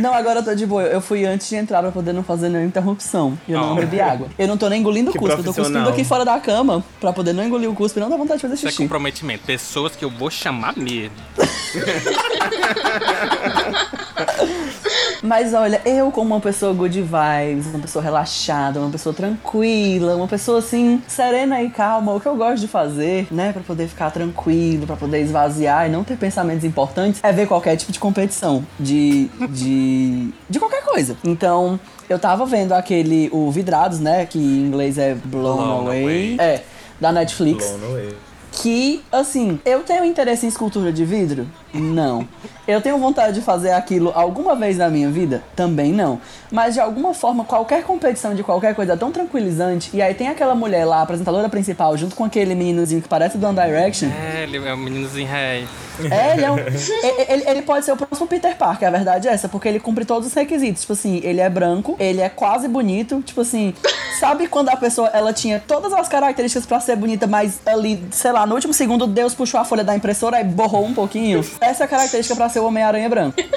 [0.00, 0.82] Não, agora eu tô de boa.
[0.82, 3.38] Eu fui antes de entrar pra poder não fazer nenhuma interrupção.
[3.46, 3.76] E eu não Oh.
[3.76, 4.28] bebi água.
[4.38, 7.12] Eu não tô nem engolindo Que cuspe, eu tô cuspindo aqui fora da cama pra
[7.12, 8.82] poder não engolir o cuspe e não dar vontade de fazer Isso é xixi.
[8.82, 9.44] comprometimento.
[9.44, 11.14] Pessoas que eu vou chamar mesmo.
[15.22, 20.28] Mas olha, eu como uma pessoa good vibes, uma pessoa relaxada, uma pessoa tranquila, uma
[20.28, 24.10] pessoa assim, serena e calma, o que eu gosto de fazer, né, Pra poder ficar
[24.10, 28.64] tranquilo, pra poder esvaziar e não ter pensamentos importantes, é ver qualquer tipo de competição,
[28.78, 31.16] de de de qualquer coisa.
[31.24, 31.78] Então,
[32.08, 36.02] eu tava vendo aquele o Vidrados, né, que em inglês é Blown, Blown Away.
[36.02, 36.36] Away.
[36.38, 36.62] É,
[37.00, 37.66] da Netflix.
[37.66, 38.14] Blown away.
[38.52, 41.46] Que, assim, eu tenho interesse em escultura de vidro?
[41.72, 42.26] Não.
[42.66, 45.42] Eu tenho vontade de fazer aquilo alguma vez na minha vida?
[45.56, 46.20] Também não.
[46.52, 49.90] Mas de alguma forma, qualquer competição de qualquer coisa é tão tranquilizante.
[49.92, 53.38] E aí tem aquela mulher lá, a apresentadora principal, junto com aquele meninozinho que parece
[53.38, 54.08] do One Direction.
[54.08, 55.66] É, ele é um meninozinho rei.
[56.10, 56.56] É, ele é um.
[57.28, 60.04] ele, ele- pode ser o próximo Peter Parker, a verdade é essa, porque ele cumpre
[60.04, 60.80] todos os requisitos.
[60.82, 63.20] Tipo assim, ele é branco, ele é quase bonito.
[63.22, 63.74] Tipo assim,
[64.18, 68.32] sabe quando a pessoa ela tinha todas as características pra ser bonita, mas ali, sei
[68.32, 71.44] lá, no último segundo Deus puxou a folha da impressora e borrou um pouquinho?
[71.60, 73.36] Essa é a característica pra ser o Homem-Aranha branco.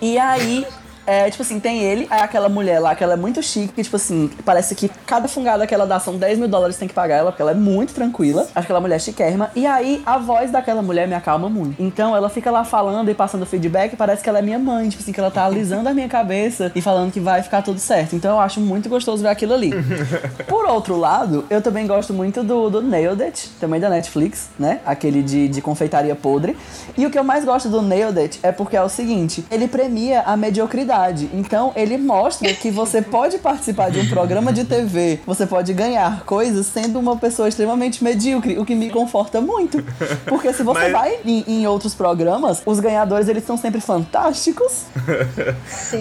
[0.00, 0.64] E aí.
[1.08, 3.82] É, tipo assim, tem ele, aí aquela mulher lá, que ela é muito chique, que,
[3.82, 6.92] tipo assim, parece que cada fungada que ela dá são 10 mil dólares, tem que
[6.92, 8.46] pagar ela, porque ela é muito tranquila.
[8.54, 9.50] Acho que ela mulher chiquérrima.
[9.56, 11.82] E aí, a voz daquela mulher me acalma muito.
[11.82, 15.02] Então, ela fica lá falando e passando feedback, parece que ela é minha mãe, tipo
[15.02, 18.14] assim, que ela tá alisando a minha cabeça e falando que vai ficar tudo certo.
[18.14, 19.70] Então, eu acho muito gostoso ver aquilo ali.
[20.46, 24.80] Por outro lado, eu também gosto muito do, do Nailed It, também da Netflix, né?
[24.84, 26.54] Aquele de, de confeitaria podre.
[26.98, 29.66] E o que eu mais gosto do Nailed It é porque é o seguinte: ele
[29.66, 30.97] premia a mediocridade.
[31.32, 36.24] Então, ele mostra que você pode participar de um programa de TV, você pode ganhar
[36.24, 39.82] coisas sendo uma pessoa extremamente medíocre, o que me conforta muito.
[40.26, 44.84] Porque se você Mas- vai em, em outros programas, os ganhadores eles são sempre fantásticos.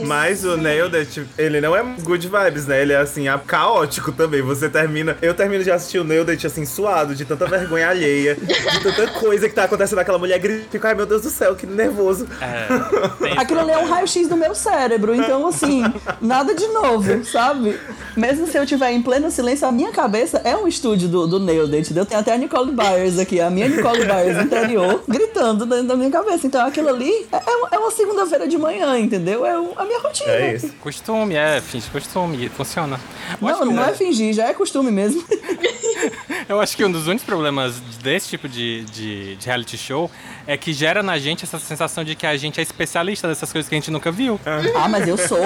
[0.06, 2.82] Mas o Nailed It, ele não é good vibes, né?
[2.82, 4.42] Ele é assim, a- caótico também.
[4.42, 5.18] Você termina.
[5.22, 9.08] Eu termino de assistir o Nailed It assim, suado, de tanta vergonha alheia, de tanta
[9.20, 10.00] coisa que tá acontecendo.
[10.00, 12.28] Aquela mulher grita, fica, ai meu Deus do céu, que nervoso.
[12.42, 15.84] É, Aquilo ali é um raio-x do meu cérebro, então assim,
[16.22, 17.80] nada de novo, sabe?
[18.16, 21.40] Mesmo se eu estiver em pleno silêncio, a minha cabeça é um estúdio do, do
[21.40, 22.06] Nailed entendeu?
[22.06, 26.10] Tem até a Nicole Byers aqui, a minha Nicole Byers interior, gritando dentro da minha
[26.12, 26.48] cabeça.
[26.48, 29.46] Então aquilo ali é, é uma- é uma segunda-feira de manhã, entendeu?
[29.46, 30.32] É a minha rotina.
[30.32, 30.70] É isso.
[30.82, 33.00] Costume, é, finge costume, funciona.
[33.42, 35.24] Não, não um- é fingir, já é costume mesmo.
[36.48, 40.10] Eu acho que um dos únicos problemas desse tipo de, de, de reality show
[40.46, 43.68] é que gera na gente essa sensação de que a gente é especialista dessas coisas
[43.68, 44.40] que a gente nunca viu.
[44.76, 45.40] Ah, mas eu sou.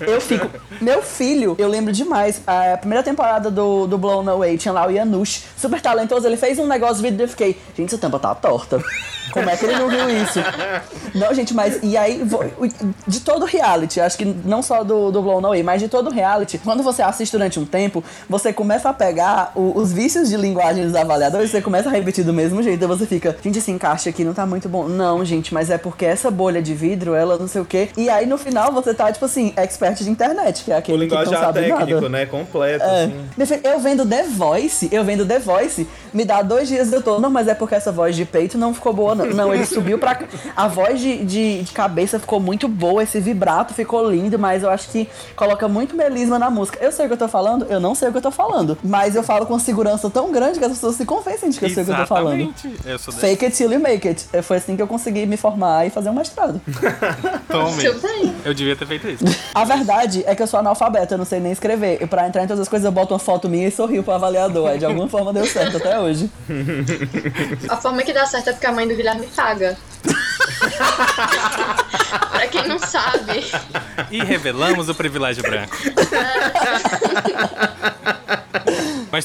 [0.00, 0.48] Eu fico.
[0.80, 2.40] Meu filho, eu lembro demais.
[2.46, 6.26] A primeira temporada do, do Blown Away tinha lá o Yanush, super talentoso.
[6.26, 8.82] Ele fez um negócio de vídeo e eu fiquei, gente, essa tampa tá torta.
[9.32, 10.38] Como é que ele não viu isso?
[11.14, 11.78] Não, gente, mas.
[11.82, 12.22] E aí,
[13.06, 16.58] de todo reality, acho que não só do, do Blown Away, mas de todo reality,
[16.58, 20.84] quando você assiste durante um tempo, você começa a pegar o- os vícios de linguagem
[20.84, 22.86] dos avaliadores, você começa a repetir do mesmo jeito.
[22.86, 24.86] Você fica, gente, esse encaixe aqui não tá muito bom.
[24.86, 27.88] Não, gente, mas é porque essa bolha de vidro, ela não sei o quê.
[27.96, 31.06] E aí no final você tá, tipo assim, expert de internet, que é O aquele
[31.06, 32.08] que não sabe técnico, nada.
[32.08, 32.26] né?
[32.26, 33.04] Completo, É.
[33.40, 33.60] assim.
[33.64, 37.18] Eu vendo The Voice, eu vendo The Voice, me dá dois dias eu tô.
[37.18, 39.26] Não, mas é porque essa voz de peito não ficou boa, não.
[39.26, 40.18] Não, ele subiu pra.
[40.54, 44.70] A voz de, de, de cabeça ficou muito boa, esse vibrato ficou lindo, mas eu
[44.70, 46.78] acho que coloca muito melisma na música.
[46.82, 48.76] Eu sei o que eu tô falando, eu não sei o que eu tô falando.
[48.82, 51.68] Mas eu falo com segurança tão grande que as pessoas se convencem de que eu
[51.68, 52.54] sei o que eu tô falando.
[53.20, 54.24] Fake it till you make it.
[54.32, 56.58] É, Foi assim que eu consegui me formar e fazer um mestrado.
[57.48, 57.84] Tome.
[58.44, 59.24] Eu devia ter feito isso.
[59.54, 62.02] A verdade é que eu sou analfabeta, eu não sei nem escrever.
[62.02, 64.14] E pra entrar em todas as coisas, eu boto uma foto minha e sorrio pro
[64.14, 64.70] avaliador.
[64.70, 66.30] Aí de alguma forma deu certo até hoje.
[67.68, 69.76] A forma que dá certo é porque a mãe do Guilherme paga.
[72.32, 73.44] pra quem não sabe.
[74.10, 75.76] E revelamos o privilégio branco.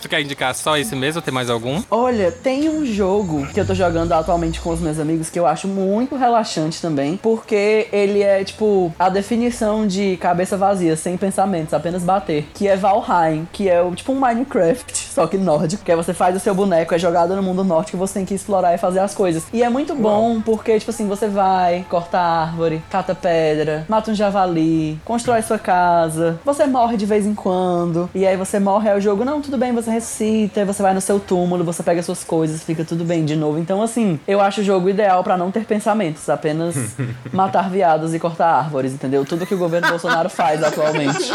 [0.03, 1.81] Tu quer indicar só esse mesmo ou tem mais algum?
[1.89, 5.47] Olha, tem um jogo que eu tô jogando atualmente com os meus amigos que eu
[5.47, 11.73] acho muito relaxante também, porque ele é, tipo, a definição de cabeça vazia, sem pensamentos,
[11.73, 15.95] apenas bater, que é Valheim, que é tipo um Minecraft, só que nórdico, que é
[15.95, 18.77] você faz o seu boneco, é jogado no mundo nórdico, você tem que explorar e
[18.77, 19.45] fazer as coisas.
[19.53, 24.13] E é muito bom, porque, tipo assim, você vai, corta árvore, cata pedra, mata um
[24.13, 28.97] javali, constrói sua casa, você morre de vez em quando, e aí você morre, aí
[28.97, 32.23] o jogo, não, tudo bem, você ressuscita, você vai no seu túmulo, você pega suas
[32.23, 33.57] coisas, fica tudo bem de novo.
[33.59, 36.75] Então, assim, eu acho o jogo ideal pra não ter pensamentos, apenas
[37.31, 39.25] matar viados e cortar árvores, entendeu?
[39.25, 41.31] Tudo que o governo Bolsonaro faz atualmente.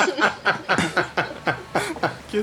[2.31, 2.42] Que.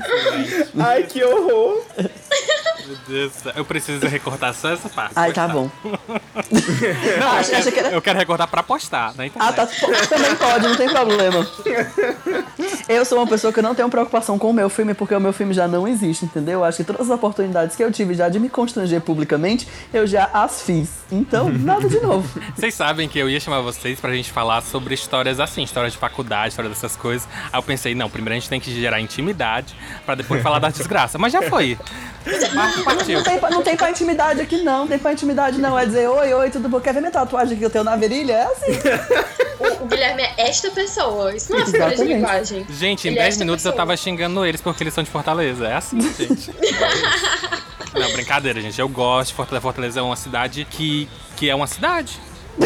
[0.80, 1.80] Ai, que horror!
[2.86, 3.32] Meu Deus.
[3.54, 5.12] Eu preciso recortar só essa parte.
[5.16, 5.70] Ai, pois tá bom.
[5.84, 9.48] Não, eu, que quero, era- eu quero recortar pra postar na internet.
[9.48, 9.66] Ah, tá.
[10.08, 11.46] Também pode, não tem problema.
[12.88, 15.32] Eu sou uma pessoa que não tenho preocupação com o meu filme, porque o meu
[15.32, 16.64] filme já não existe, entendeu?
[16.64, 20.30] Acho que todas as oportunidades que eu tive já de me constranger publicamente, eu já
[20.32, 20.88] as fiz.
[21.10, 22.28] Então, nada de novo.
[22.56, 25.98] Vocês sabem que eu ia chamar vocês pra gente falar sobre histórias assim, histórias de
[25.98, 27.26] faculdade, histórias dessas coisas.
[27.52, 30.68] Aí eu pensei, não, primeiro a gente tem que gerar intimidade pra depois falar da
[30.68, 31.18] desgraça.
[31.18, 31.78] Mas já foi.
[32.54, 33.16] Mas partiu.
[33.18, 34.80] Não tem, pra- não tem pra intimidade aqui, não.
[34.80, 35.78] Não tem pra intimidade, não.
[35.78, 36.80] É dizer, oi, oi, tudo bom?
[36.80, 38.32] Quer ver minha tatuagem que eu tenho na virilha?
[38.32, 38.78] É assim.
[39.58, 41.34] O, o Guilherme é esta pessoa.
[41.34, 42.66] Isso não é figura de linguagem.
[42.68, 43.86] Gente, em Ele é 10 esta minutos eu pessoa.
[43.86, 45.66] tava xingando eles porque eles são de Fortaleza.
[45.66, 46.50] É assim, gente.
[47.94, 48.78] Não, brincadeira, gente.
[48.78, 49.62] Eu gosto de Fortaleza.
[49.62, 52.20] Fortaleza é uma cidade que, que é uma cidade.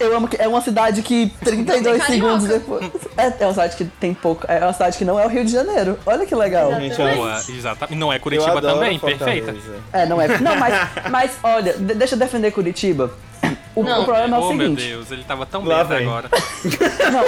[0.00, 2.90] Eu amo que é uma cidade que 32 Não, segundos depois.
[3.18, 4.46] É, é uma cidade que tem pouco.
[4.48, 5.98] É uma cidade que não é o Rio de Janeiro.
[6.06, 6.70] Olha que legal.
[6.72, 6.96] Exato.
[6.96, 7.98] Gente, Boa, exatamente.
[7.98, 9.54] Não é Curitiba também, perfeita.
[9.92, 10.38] É, não é.
[10.40, 10.74] Não, mas,
[11.10, 13.10] mas olha, de- deixa eu defender Curitiba.
[13.74, 14.02] O, Não.
[14.02, 14.88] o problema é o oh, meu seguinte.
[14.88, 16.08] Deus, ele tava tão Lá bem até vem.
[16.08, 16.28] agora.
[17.12, 17.24] Não,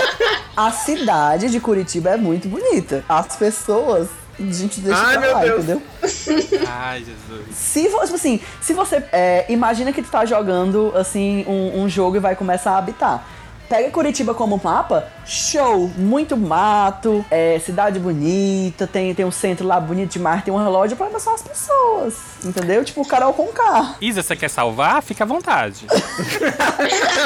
[0.64, 3.04] a cidade de Curitiba é muito bonita.
[3.08, 4.08] As pessoas.
[4.38, 5.64] A gente deixa Ai, pra lá, Deus.
[5.64, 5.82] entendeu?
[6.68, 7.56] Ai, Jesus.
[7.56, 11.88] Se você, tipo assim, se você é, imagina que tu tá jogando assim um, um
[11.88, 13.26] jogo e vai começar a habitar.
[13.72, 15.90] Pega Curitiba como mapa, show!
[15.96, 20.92] Muito mato, é, cidade bonita, tem, tem um centro lá bonito demais, tem uma loja,
[20.92, 22.84] o problema são as pessoas, entendeu?
[22.84, 23.96] Tipo o Carol com K.
[23.98, 25.02] Isa, você quer salvar?
[25.02, 25.86] Fica à vontade.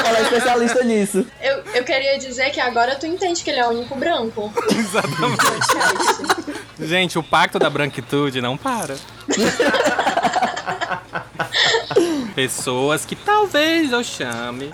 [0.07, 1.27] Ela é especialista nisso.
[1.41, 4.49] Eu, eu queria dizer que agora tu entende que ele é o único branco.
[4.69, 6.63] Exatamente.
[6.79, 8.95] Gente, o pacto da branquitude não para.
[12.35, 14.69] Pessoas que talvez eu chame.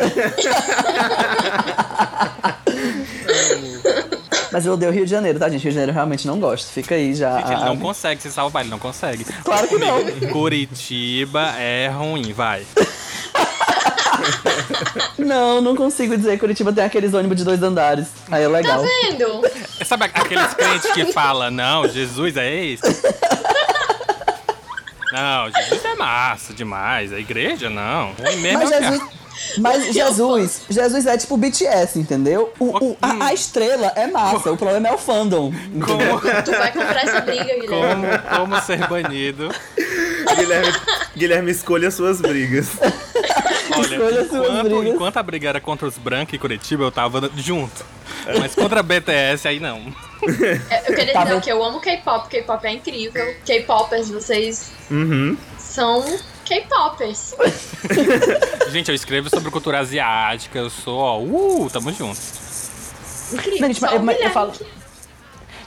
[4.51, 5.61] Mas eu odeio o Rio de Janeiro, tá, gente?
[5.63, 6.67] Rio de Janeiro eu realmente não gosto.
[6.71, 7.37] Fica aí já.
[7.39, 9.23] Gente, ele não consegue se salvar, ele não consegue.
[9.43, 10.03] Claro que não.
[10.31, 12.65] Curitiba é ruim, vai.
[15.17, 16.37] Não, não consigo dizer.
[16.37, 18.07] Curitiba tem aqueles ônibus de dois andares.
[18.29, 18.81] Aí é Tá legal.
[18.83, 19.41] vendo?
[19.85, 22.83] Sabe aqueles crentes que falam, não, Jesus é esse?
[25.13, 27.13] Não, Jesus é massa demais.
[27.13, 28.13] A igreja, não.
[28.13, 29.09] Ruim mesmo Mas é o Jesus,
[29.57, 32.53] mas Jesus, Jesus é tipo BTS, entendeu?
[32.59, 35.51] O, o- a, a estrela é massa, o problema é o fandom.
[35.51, 37.67] Como, Tu vai comprar essa briga, Guilherme.
[37.67, 39.49] como, como ser banido.
[40.35, 40.73] Guilherme,
[41.15, 42.67] Guilherme, escolha suas brigas.
[43.75, 44.95] Olha, Escolha suas enquanto, brigas.
[44.95, 47.85] enquanto a briga era contra os brancos e Curitiba, eu tava junto.
[48.39, 49.79] Mas contra a BTS, aí não.
[50.69, 51.41] É, Eu queria Tá dizer bom.
[51.41, 53.35] que eu amo K-pop, K-pop é incrível.
[53.45, 55.35] K-popers, vocês Uhum.
[55.57, 56.03] são
[56.61, 57.35] K-popers.
[58.71, 62.19] Gente, eu escrevo sobre cultura asiática, eu sou, ó, uh, tamo junto.
[63.33, 63.59] Incrível.
[63.61, 64.53] Não, gente, mas- eu Guilherme falo-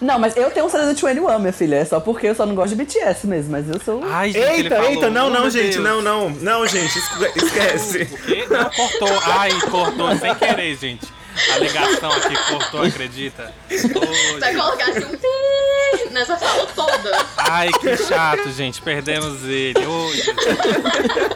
[0.01, 1.77] Não, mas eu tenho um CD do 21, minha filha.
[1.77, 4.03] É só porque eu só não gosto de BTS mesmo, mas eu sou.
[4.05, 5.85] Ai, gente, Eita, falou, eita, não, não, gente, Deus.
[5.85, 6.31] não, não.
[6.31, 8.47] Não, gente, esque- esquece.
[8.51, 9.21] Não, cortou.
[9.25, 11.07] Ai, cortou sem querer, gente.
[11.55, 13.53] A ligação aqui cortou, acredita?
[13.71, 17.27] Ô, Vai colocar assim um pi nessa fala toda.
[17.37, 18.81] Ai, que chato, gente.
[18.83, 19.75] Perdemos ele.
[19.79, 20.27] Jesus.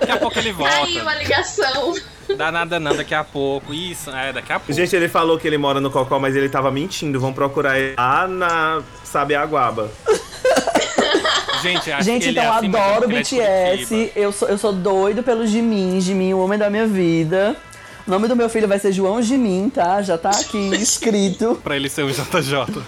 [0.01, 1.11] Daqui a pouco ele Caiu volta.
[1.11, 1.95] a ligação.
[2.37, 3.75] Dá nada não, daqui a pouco.
[3.75, 4.73] Isso, é, daqui a pouco.
[4.73, 7.19] Gente, ele falou que ele mora no Cocó, mas ele tava mentindo.
[7.21, 9.91] Vão procurar ele lá na Sabiaguaba.
[11.63, 13.43] Gente, acho Gente, então é assim, mas adoro Curitiba.
[13.43, 14.13] BTS.
[14.17, 17.55] Eu sou, eu sou doido pelo Jimin, Jimin, o homem da minha vida.
[18.11, 20.03] O nome do meu filho vai ser João Jimin, tá?
[20.03, 21.61] Já tá aqui escrito.
[21.63, 22.83] Pra ele ser um JJ.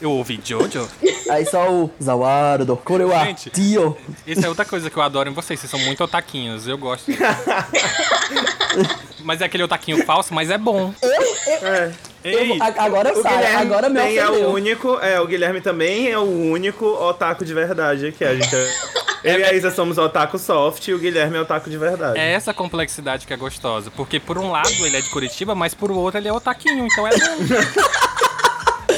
[0.00, 0.88] Eu ouvi Jojo.
[1.30, 3.50] Aí só o Zawara do Korewa Gente.
[3.50, 3.96] Tio.
[4.26, 5.58] Isso é outra coisa que eu adoro em vocês.
[5.60, 6.66] Vocês são muito otaquinhos.
[6.66, 7.10] Eu gosto.
[9.24, 10.92] mas é aquele otaquinho falso, mas é bom.
[11.02, 11.92] É.
[12.22, 14.98] Ei, Eu- a- agora O sai, Guilherme agora me também é o único.
[15.00, 18.24] É, o Guilherme também é o único otaku de verdade aqui.
[18.24, 18.74] A gente é-
[19.22, 22.18] Eu e a Isa somos otaku soft e o Guilherme é otaku de verdade.
[22.18, 23.90] é essa complexidade que é gostosa.
[23.90, 26.86] Porque por um lado ele é de Curitiba, mas por outro ele é otaquinho.
[26.86, 27.18] Então é bom.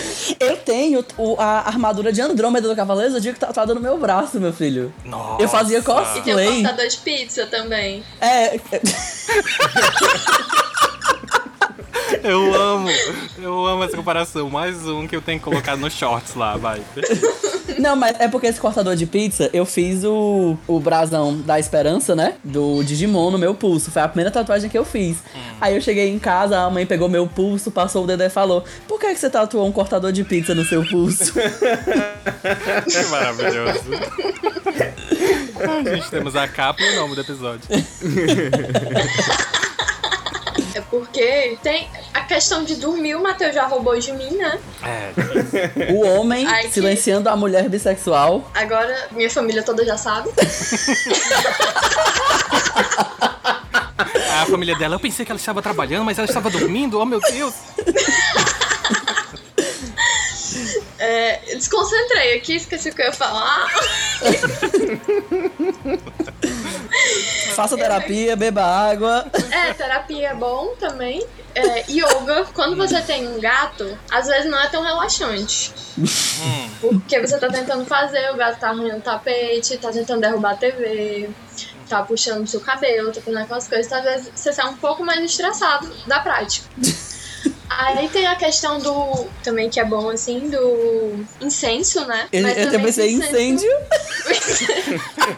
[0.41, 4.41] Eu tenho o- a armadura de Andrômeda do Cavaleiro do Zodíaco tatuada no meu braço,
[4.41, 4.93] meu filho.
[5.05, 5.43] Nossa.
[5.43, 6.63] Eu fazia E tem o cosplay.
[6.63, 8.03] cortador de pizza também.
[8.21, 8.59] É.
[12.23, 12.89] Eu amo,
[13.39, 14.51] eu amo essa comparação.
[14.51, 16.83] Mais um que eu tenho que colocar nos shorts lá, vai.
[17.79, 22.15] Não, mas é porque esse cortador de pizza, eu fiz o, o brasão da esperança,
[22.15, 22.35] né?
[22.45, 23.91] Do Digimon no meu pulso.
[23.91, 25.19] Foi a primeira tatuagem que eu fiz.
[25.61, 28.65] Aí eu cheguei em casa, a mãe pegou meu pulso, passou o dedo e falou:
[28.87, 31.33] Por que, que você tatuou um cortador de pizza no seu pulso?
[31.33, 33.85] Que maravilhoso.
[35.69, 37.69] Ai, gente, temos a capa e o nome do episódio.
[40.93, 44.61] Porque tem a questão de dormir, o Matheus já roubou de mim, né?
[44.85, 45.11] É,
[45.91, 48.47] o homem que- silenciando a mulher bissexual.
[48.55, 50.29] Agora minha família toda já sabe.
[54.43, 57.21] a família dela, eu pensei que ela estava trabalhando, mas ela estava dormindo, oh meu
[57.21, 57.55] Deus.
[60.99, 63.67] É, desconcentrei aqui, esqueci o que eu ia falar.
[67.55, 69.27] Faça terapia, beba água.
[69.51, 71.25] É, terapia é bom também.
[71.55, 75.73] É, yoga, quando você tem um gato, às vezes não é tão relaxante.
[76.81, 80.57] Porque você tá tentando fazer, o gato tá arranhando o tapete, tá tentando derrubar a
[80.57, 81.29] TV,
[81.89, 83.87] tá puxando o seu cabelo, tá fazendo aquelas coisas.
[83.87, 86.67] Então, às vezes você sai um pouco mais estressado da prática.
[87.79, 89.27] Aí tem a questão do.
[89.43, 92.29] Também que é bom, assim, do incenso, né?
[92.33, 93.71] Eu, Mas eu também pensei incenso incêndio.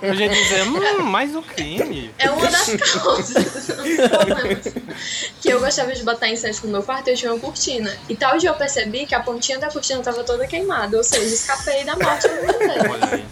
[0.03, 2.11] Eu já dizer, hum, mais um crime.
[2.19, 3.71] É uma das causas.
[5.41, 7.95] que eu gostava de botar incenso no meu quarto e eu tinha uma cortina.
[8.09, 10.97] E tal dia eu percebi que a pontinha da cortina tava toda queimada.
[10.97, 12.27] Ou seja, escapei da morte.
[12.29, 13.25] Olha aí.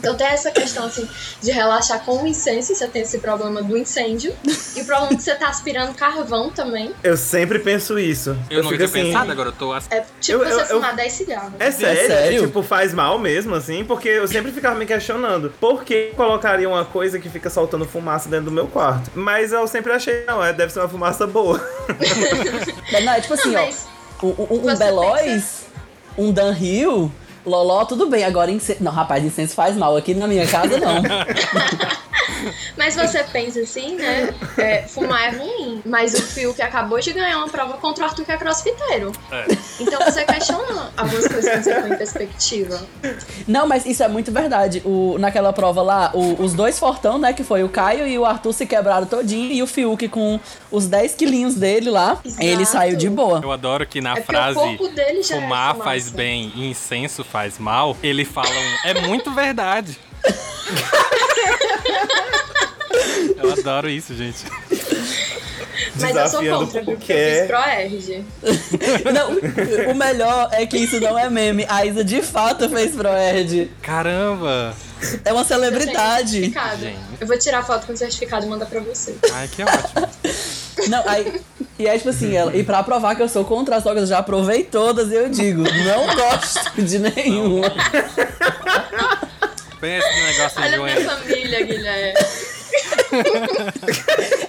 [0.00, 1.06] Então tem essa questão assim
[1.42, 4.34] de relaxar com o incenso, você tem esse problema do incêndio.
[4.74, 6.92] E o problema que você tá aspirando carvão também.
[7.02, 8.36] Eu sempre penso isso.
[8.48, 9.88] Eu, não fico tinha pensado, agora eu tô assim.
[9.90, 11.52] É tipo Eu- você eu- eu- fumar 10 cigarros.
[11.58, 12.46] É sério, sério?
[12.46, 16.84] tipo, faz mal mesmo, assim, porque eu sempre ficava me questionando por que colocaria uma
[16.84, 19.10] coisa que fica soltando fumaça dentro do meu quarto.
[19.14, 21.60] Mas eu sempre achei, não, é, deve ser uma fumaça boa.
[23.04, 23.62] Não, é tipo assim, Não,
[24.22, 24.26] ó.
[24.26, 25.66] Um, um, um Você Belois,
[26.18, 27.10] um Dunhill,
[27.44, 28.24] Loló, tudo bem.
[28.24, 28.82] Agora, incenso...
[28.82, 29.96] não, rapaz, incenso faz mal.
[29.96, 31.02] Aqui na minha casa, não.
[32.76, 34.32] Mas você pensa assim, né?
[34.58, 35.82] é, fumar é ruim.
[35.84, 39.12] Mas o Fio que acabou de ganhar uma prova contra o Arthur que é crossfiteiro.
[39.30, 39.46] É.
[39.80, 42.80] Então você questiona algumas coisas quando você põe em perspectiva.
[43.46, 44.82] não, mas isso é muito verdade.
[44.84, 48.24] O, naquela prova lá, o- os dois fortão, né, que foi o Caio e o
[48.24, 49.50] Arthur se quebraram todinho.
[49.52, 50.38] E o Fiuk com
[50.70, 52.42] os 10 quilinhos dele lá, Exato.
[52.44, 53.40] ele saiu de boa.
[53.42, 55.84] Eu adoro que na É frase o corpo dele já é fumar fumaça.
[55.90, 59.98] faz bem e incenso faz mal, ele fala um, é muito verdade.
[63.36, 64.44] Eu adoro isso, gente.
[66.00, 68.24] Mas eu sou contra, porque porque- eu fiz ProErd.
[69.12, 71.64] Não, o melhor é que isso não é meme.
[71.68, 73.70] A Isa de fato fez Proerd.
[73.82, 74.74] Caramba!
[75.24, 76.30] É uma Eu celebridade.
[76.30, 76.80] certificado.
[76.80, 76.98] Gente.
[77.20, 79.14] Eu vou tirar foto com o certificado e mandar pra você.
[79.32, 80.08] Ai, que ótimo.
[80.88, 81.40] Não, aí.
[81.78, 84.08] E é tipo assim, ela, e pra provar que eu sou contra as drogas, eu
[84.08, 87.72] já aprovei todas e eu digo, não gosto de nenhuma.
[89.80, 92.20] Pensa no negócio de Olha a minha família, Guilherme.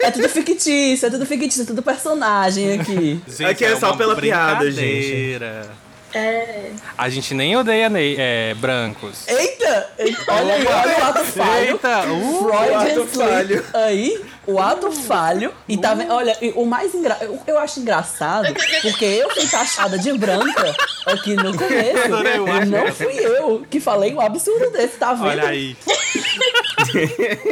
[0.02, 3.22] É tudo fictício, é tudo fictício, é tudo personagem aqui.
[3.28, 5.70] Gente, Aqui é só uma pela piada, brincadeira.
[6.14, 6.72] É.
[6.98, 9.28] A gente nem odeia ne- é, brancos.
[9.28, 9.90] Eita!
[10.28, 11.68] Olha aí, olha o ato falho.
[11.72, 12.04] Eita!
[12.12, 13.66] Uh, Freud o ato falho.
[13.74, 15.54] Aí, o ato falho.
[15.68, 16.12] E tá vendo?
[16.14, 17.24] Olha, e o mais engraçado.
[17.26, 22.06] Eu, eu acho engraçado, porque eu fui taxada de branca aqui no começo.
[22.06, 25.28] Adorei o acho Não fui eu que falei um absurdo desse, tá vendo?
[25.28, 25.78] olha aí.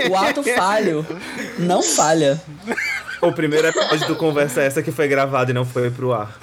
[0.09, 1.05] O ato falho
[1.57, 2.41] não falha.
[3.21, 6.37] O primeiro episódio do Conversa Essa que foi gravado e não foi pro ar.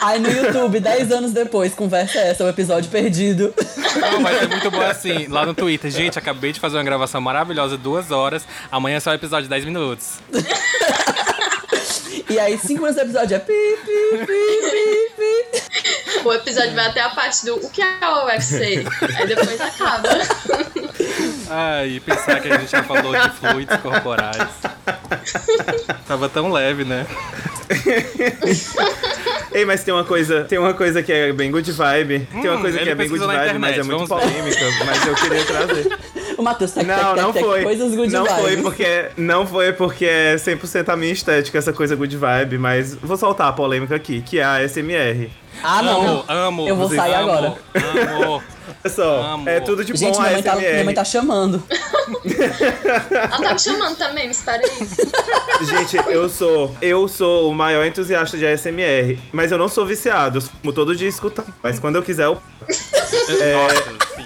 [0.00, 3.52] Aí no YouTube, 10 anos depois, conversa essa, o episódio perdido.
[4.00, 5.90] Não, vai ser muito bom assim, lá no Twitter.
[5.90, 8.46] Gente, acabei de fazer uma gravação maravilhosa, duas horas.
[8.72, 10.18] Amanhã é só o episódio de 10 minutos.
[12.28, 13.52] E aí, 5 minutos do episódio é pi,
[13.84, 16.20] pi, pi, pi, pi.
[16.24, 18.84] O episódio vai até a parte do o que é o UFC.
[19.16, 20.08] Aí depois acaba.
[21.48, 24.48] Ai, pensar que a gente já falou de fluidos corporais.
[26.06, 27.06] Tava tão leve, né?
[29.52, 32.26] Ei, mas tem uma coisa, tem uma coisa que é bem good vibe.
[32.30, 34.60] tem uma Hum, coisa que é bem good vibe, mas é internet, muito polêmica.
[34.86, 35.98] Mas eu queria trazer.
[36.38, 37.62] O Matheus, tec, Não, tec, não tec, foi.
[37.62, 38.62] coisas good não foi vibes.
[38.62, 43.16] porque não foi porque é 100% a minha estética essa coisa good vibe, mas vou
[43.16, 45.30] soltar a polêmica aqui, que é a SMR.
[45.62, 46.00] Ah, não.
[46.00, 46.68] Amo, amo.
[46.68, 47.54] Eu vou sair amo, agora.
[47.74, 48.42] Amo.
[48.88, 49.48] Só, Amo.
[49.48, 51.62] é tudo de Gente, bom minha mãe, tá, minha mãe tá chamando.
[53.10, 54.78] Ela tá me chamando também, me espera aí.
[55.66, 60.38] Gente, eu sou, eu sou o maior entusiasta de ASMR, mas eu não sou viciado,
[60.38, 61.44] eu como todo dia escutar.
[61.62, 62.40] Mas quando eu quiser, eu...
[63.50, 63.84] Nossa,
[64.16, 64.24] sim.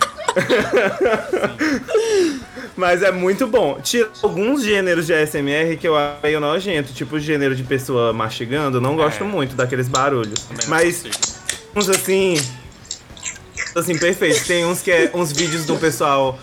[2.77, 3.79] Mas é muito bom.
[3.81, 8.12] Tira alguns gêneros de ASMR que eu acho meio nojento, tipo o gênero de pessoa
[8.12, 9.27] mastigando, não gosto É.
[9.27, 10.47] muito daqueles barulhos.
[10.66, 11.05] Mas
[11.75, 12.35] uns assim.
[13.77, 14.47] Assim, perfeitos.
[14.47, 16.39] Tem uns que é uns vídeos do pessoal.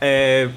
[0.00, 0.48] é,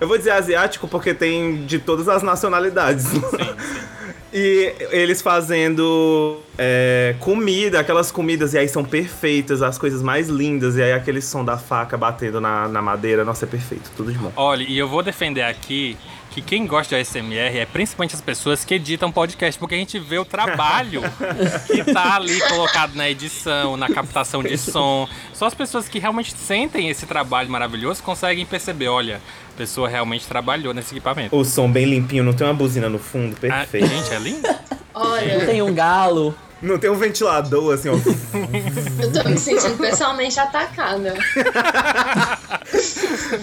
[0.00, 3.06] eu vou dizer asiático porque tem de todas as nacionalidades.
[4.36, 10.74] E eles fazendo é, comida, aquelas comidas, e aí são perfeitas, as coisas mais lindas,
[10.76, 14.18] e aí aquele som da faca batendo na, na madeira, nossa, é perfeito, tudo de
[14.18, 14.32] bom.
[14.34, 15.96] Olha, e eu vou defender aqui
[16.34, 20.00] que quem gosta de ASMR é principalmente as pessoas que editam podcast, porque a gente
[20.00, 21.00] vê o trabalho
[21.66, 25.08] que tá ali colocado na edição, na captação de som.
[25.32, 29.20] Só as pessoas que realmente sentem esse trabalho maravilhoso conseguem perceber, olha,
[29.54, 31.36] a pessoa realmente trabalhou nesse equipamento.
[31.36, 33.86] O som bem limpinho, não tem uma buzina no fundo, Ah, perfeito.
[33.86, 34.48] gente, é lindo.
[34.92, 36.34] Olha, Tem um galo.
[36.64, 37.92] Não tem um ventilador assim, ó.
[37.92, 41.14] eu tô me sentindo pessoalmente atacada.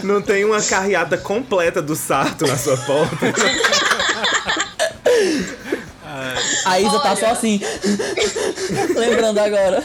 [0.04, 3.18] Não tem uma carreata completa do sarto na sua porta.
[6.66, 7.16] A Isa tá Olha.
[7.16, 7.60] só assim.
[8.96, 9.84] Lembrando agora.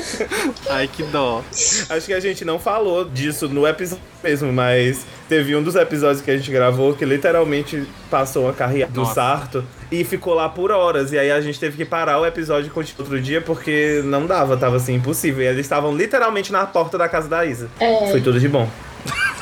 [0.71, 1.43] Ai, que dó.
[1.89, 6.21] Acho que a gente não falou disso no episódio mesmo, mas teve um dos episódios
[6.21, 9.15] que a gente gravou que literalmente passou uma carreata do Nossa.
[9.15, 11.13] sarto e ficou lá por horas.
[11.13, 14.27] E aí a gente teve que parar o episódio e continuar outro dia porque não
[14.27, 15.43] dava, tava assim, impossível.
[15.43, 17.69] E eles estavam literalmente na porta da casa da Isa.
[17.79, 18.11] É.
[18.11, 18.69] Foi tudo de bom.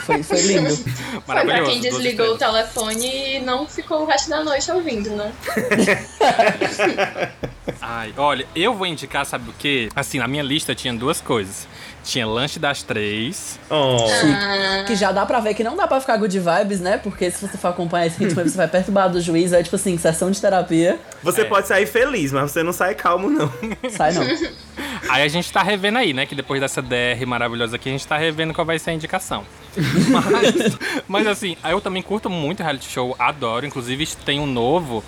[0.05, 0.77] Foi, foi lindo.
[1.25, 5.33] Foi pra quem desligou o telefone e não ficou o resto da noite ouvindo, né?
[7.81, 9.89] Ai, olha, eu vou indicar, sabe o quê?
[9.97, 11.67] Assim, na minha lista tinha duas coisas.
[12.03, 13.59] Tinha lanche das três.
[13.71, 13.97] Oh.
[14.35, 16.99] Ah, Que já dá pra ver que não dá pra ficar good vibes, né?
[16.99, 19.97] Porque se você for acompanhar esse ritmo, você vai perturbar do juiz, é tipo assim,
[19.97, 20.99] sessão de terapia.
[21.23, 21.45] Você É.
[21.45, 23.51] pode sair feliz, mas você não sai calmo, não.
[23.91, 24.25] Sai não.
[25.09, 26.27] Aí a gente tá revendo aí, né?
[26.27, 29.45] Que depois dessa DR maravilhosa aqui, a gente tá revendo qual vai ser a indicação.
[30.09, 30.79] Mas,
[31.09, 33.67] mas assim, eu também curto muito reality show, adoro.
[33.67, 35.03] Inclusive, tem um novo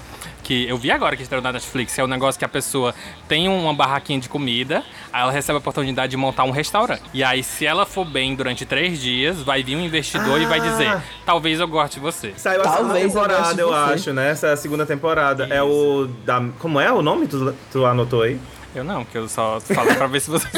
[0.46, 2.94] que eu vi agora que estreou na Netflix, é um negócio que a pessoa
[3.26, 7.02] tem uma barraquinha de comida, aí ela recebe a oportunidade de montar um restaurante.
[7.12, 10.60] E aí, se ela for bem durante três dias, vai vir um investidor e vai
[10.60, 12.32] dizer: talvez eu goste de você.
[12.36, 13.94] Saiu a segunda eu temporada, eu, você.
[13.94, 14.30] acho, né?
[14.30, 15.48] Essa é a segunda temporada.
[15.50, 16.40] É o da.
[16.60, 17.26] Como é o nome?
[17.26, 18.38] Tu, tu anotou aí?
[18.76, 20.46] Eu não, porque eu só falo pra ver se você.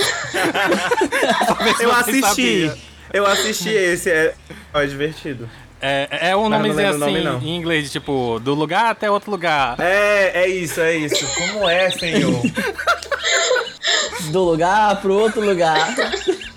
[1.63, 2.21] Ver se Eu você assisti.
[2.69, 2.77] sabia.
[3.13, 4.35] Eu assisti esse, é,
[4.75, 5.49] é divertido.
[5.81, 9.77] É, é um nomezinho assim, nome, em inglês, tipo, do lugar até outro lugar.
[9.79, 11.25] É, é isso, é isso.
[11.37, 12.43] Como é, senhor?
[14.33, 15.95] Do lugar pro outro lugar.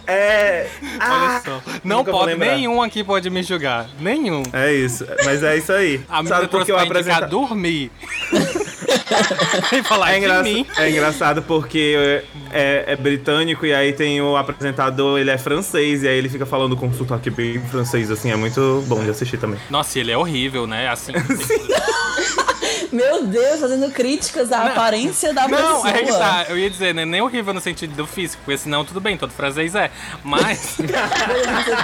[0.07, 0.67] É.
[0.99, 1.61] Ah, Olha só.
[1.83, 3.87] Não pode, nenhum aqui pode me julgar.
[3.99, 4.41] Nenhum.
[4.51, 6.03] É isso, mas é isso aí.
[6.09, 7.27] A menina Sabe por trouxe que eu apresento.
[7.27, 7.91] dormir.
[9.83, 10.43] falar É, de engra...
[10.43, 10.65] mim.
[10.77, 12.21] é engraçado porque
[12.51, 16.45] é, é britânico e aí tem o apresentador, ele é francês, e aí ele fica
[16.45, 19.59] falando com um sotaque bem francês, assim, é muito bom de assistir também.
[19.69, 20.87] Nossa, ele é horrível, né?
[20.89, 21.13] Assim.
[22.91, 25.89] Meu Deus, fazendo críticas à aparência da Não, pessoa.
[25.89, 26.45] é que tá.
[26.49, 27.05] Eu ia dizer, né?
[27.05, 29.89] Nem horrível no sentido do físico, porque senão tudo bem, todo francês é.
[30.25, 30.87] Mas, Você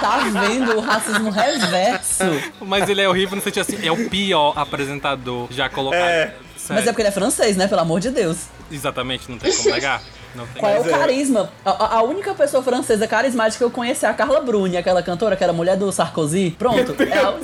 [0.00, 2.24] tá vendo o racismo reverso.
[2.60, 6.02] mas ele é horrível no sentido assim, é o pior apresentador já colocado.
[6.02, 6.34] É.
[6.68, 6.80] Sério.
[6.82, 7.66] Mas é porque ele é francês, né?
[7.66, 8.36] Pelo amor de Deus.
[8.70, 10.02] Exatamente, não tem como negar.
[10.34, 10.98] Não tem Qual é o Mas é.
[10.98, 11.50] carisma?
[11.64, 15.34] A, a- única pessoa francesa carismática que eu conheci é a Carla Bruni, aquela cantora
[15.36, 16.54] que era mulher do Sarkozy.
[16.58, 16.94] Pronto.
[17.02, 17.34] É, a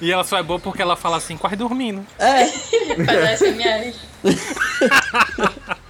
[0.00, 2.04] E ela só é boa porque ela fala assim, quase dormindo.
[2.18, 2.46] é.
[3.36, 3.94] SMR.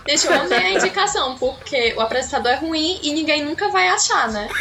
[0.08, 4.28] Gente, eu amei a indicação, porque o apresentador é ruim e ninguém nunca vai achar,
[4.28, 4.48] né?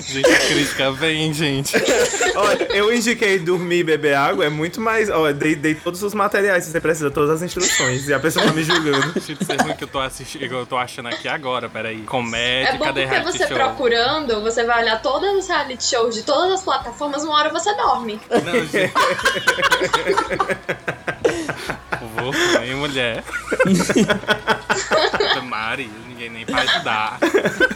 [0.00, 1.74] Gente, a crítica vem, gente.
[2.36, 5.10] Olha, eu indiquei dormir e beber água, é muito mais.
[5.10, 8.46] Ó, dei, dei todos os materiais, se você precisa, todas as instruções, e a pessoa
[8.46, 9.12] tá me julgando.
[9.12, 12.02] Deixa de ser ruim que eu tô assistindo, que eu tô achando aqui agora, peraí.
[12.02, 13.56] Comédia, É bom cadê porque reality você show?
[13.56, 17.74] procurando, você vai olhar todos os reality shows de todas as plataformas, uma hora você
[17.74, 18.20] dorme.
[18.30, 18.92] Não, gente.
[22.14, 23.22] Vou ruim, mulher.
[25.42, 27.18] Mari, ninguém nem vai ajudar.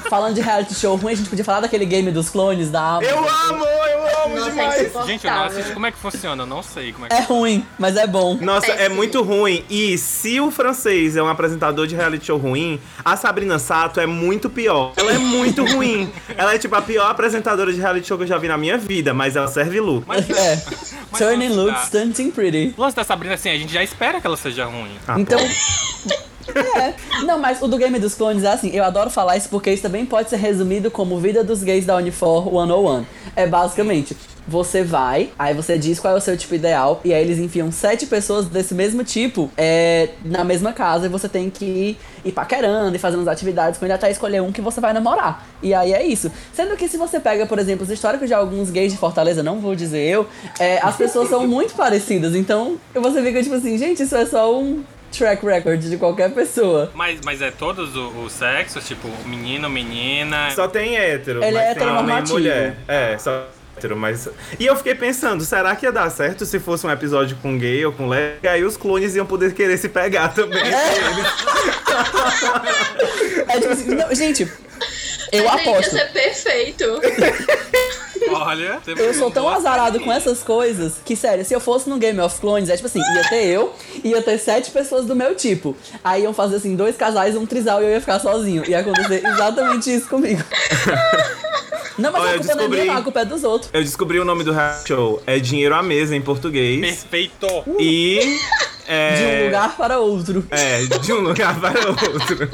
[0.08, 3.10] Falando de reality show ruim, a gente podia falar daquele game dos clones da Amazon.
[3.10, 4.80] Eu amo, eu amo Nossa, é demais!
[4.82, 5.06] insuportável.
[5.06, 5.72] Gente, eu não assisto.
[5.72, 6.42] Como é que funciona?
[6.42, 8.36] Eu não sei como é que É ruim, mas é bom.
[8.40, 8.96] Nossa, é Péssimo.
[8.96, 9.64] muito ruim.
[9.70, 14.06] E se o francês é um apresentador de reality show ruim, a Sabrina Sato é
[14.06, 14.92] muito pior.
[14.96, 16.12] Ela é muito ruim.
[16.36, 18.76] Ela é tipo a pior apresentadora de reality show que eu já vi na minha
[18.78, 20.04] vida, mas ela serve lucro.
[20.08, 20.62] Mas, É.
[21.10, 22.74] mas Turning looks, stunting pretty.
[22.76, 24.90] O lance da Sabrina, assim, a gente já espera que ela seja ruim.
[25.06, 25.38] Ah, Então,
[26.50, 26.94] É.
[27.24, 29.82] Não, mas o do Game dos Clones é assim, eu adoro falar isso porque isso
[29.82, 33.04] também pode ser resumido como Vida dos Gays da Unifor 101.
[33.36, 34.16] É basicamente,
[34.46, 37.70] você vai, aí você diz qual é o seu tipo ideal, e aí eles enfiam
[37.70, 42.32] sete pessoas desse mesmo tipo é, na mesma casa, e você tem que ir, ir
[42.32, 45.46] paquerando e fazendo as atividades com ele até escolher um que você vai namorar.
[45.62, 46.30] E aí é isso.
[46.52, 49.60] Sendo que se você pega, por exemplo, os históricos de alguns gays de Fortaleza, não
[49.60, 50.26] vou dizer eu,
[50.58, 54.58] é, as pessoas são muito parecidas, então você fica tipo assim, gente, isso é só
[54.58, 54.82] um
[55.12, 56.90] track record de qualquer pessoa.
[56.94, 60.50] Mas, mas é todos o- os sexos, tipo, menino, menina.
[60.52, 61.42] Só tem hétero.
[61.44, 62.34] Ele mas é e heteronormativo.
[62.38, 62.76] mulher.
[62.88, 63.46] É, só
[63.76, 64.28] hétero, mas.
[64.58, 67.84] E eu fiquei pensando, será que ia dar certo se fosse um episódio com gay
[67.84, 68.50] ou com lésbica?
[68.50, 70.62] Aí os clones iam poder querer se pegar também.
[73.48, 74.42] É tipo assim, não, gente,
[75.32, 75.90] eu Mas aí ia aposto.
[75.90, 76.84] ser perfeito.
[78.30, 82.18] Olha, Eu sou tão azarado com essas coisas que, sério, se eu fosse no Game
[82.20, 83.72] of Clones, é tipo assim, ia ter eu,
[84.04, 85.76] ia ter sete pessoas do meu tipo.
[86.04, 88.64] Aí iam fazer assim, dois casais, um trisal e eu ia ficar sozinho.
[88.68, 90.42] Ia acontecer exatamente isso comigo.
[91.98, 93.70] Não, mas Olha, a eu culpa não é minha, descobri- a culpa é dos outros.
[93.72, 94.52] Eu descobri o nome do
[94.86, 95.22] show.
[95.26, 96.80] É Dinheiro à Mesa em português.
[96.80, 97.46] Perfeito!
[97.78, 98.38] E.
[98.92, 100.46] É, De um lugar para outro.
[100.50, 102.48] É, de um lugar para outro.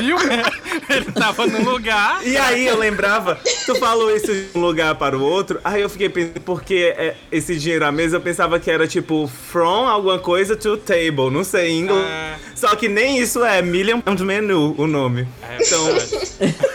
[0.00, 0.16] Viu?
[0.90, 2.26] Ele tava num lugar.
[2.26, 5.88] E aí eu lembrava, tu falou isso de um lugar para o outro, aí eu
[5.88, 10.18] fiquei pensando, porque é, esse dinheiro à mesa eu pensava que era tipo from alguma
[10.18, 12.04] coisa to table, não sei em inglês.
[12.04, 12.36] Ah.
[12.54, 15.28] Só que nem isso é Million Pound Menu o nome.
[15.42, 16.67] É, Então,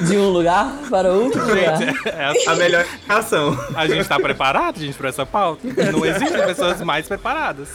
[0.00, 1.80] De um lugar para outro lugar.
[2.06, 2.48] é assim.
[2.48, 3.58] a melhor ação.
[3.74, 5.66] A gente tá preparado, gente, pra essa pauta?
[5.92, 7.68] Não existem pessoas mais preparadas.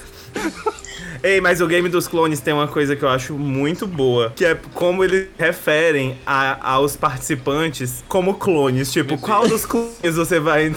[1.22, 4.44] Ei, mas o Game dos Clones tem uma coisa que eu acho muito boa, que
[4.44, 8.92] é como eles referem a- aos participantes como clones.
[8.92, 10.70] Tipo, qual dos clones você vai,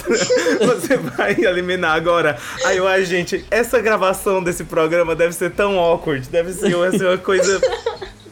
[0.61, 2.39] você vai eliminar agora?
[2.65, 7.19] Aí eu, ai, gente, essa gravação desse programa deve ser tão awkward, deve ser, uma
[7.19, 7.61] coisa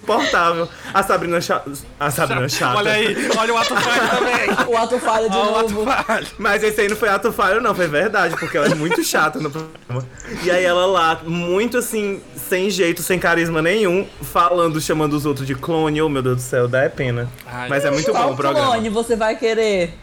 [0.05, 0.69] portável.
[0.93, 1.73] A Sabrina Chata.
[1.99, 2.77] A Sabrina Chata.
[2.79, 4.35] Olha aí, olha o ato falho também.
[4.75, 5.91] O ato falha de Olha o novo.
[5.91, 6.27] ato falho.
[6.39, 9.39] Mas esse aí não foi ato falho, não, foi verdade, porque ela é muito chata
[9.39, 10.07] no programa.
[10.43, 15.47] E aí ela lá, muito assim, sem jeito, sem carisma nenhum, falando, chamando os outros
[15.47, 16.01] de clone.
[16.03, 17.29] Oh, meu Deus do céu, dá é pena.
[17.47, 17.69] Ai.
[17.69, 18.67] Mas é muito bom o programa.
[18.73, 19.95] clone você vai querer?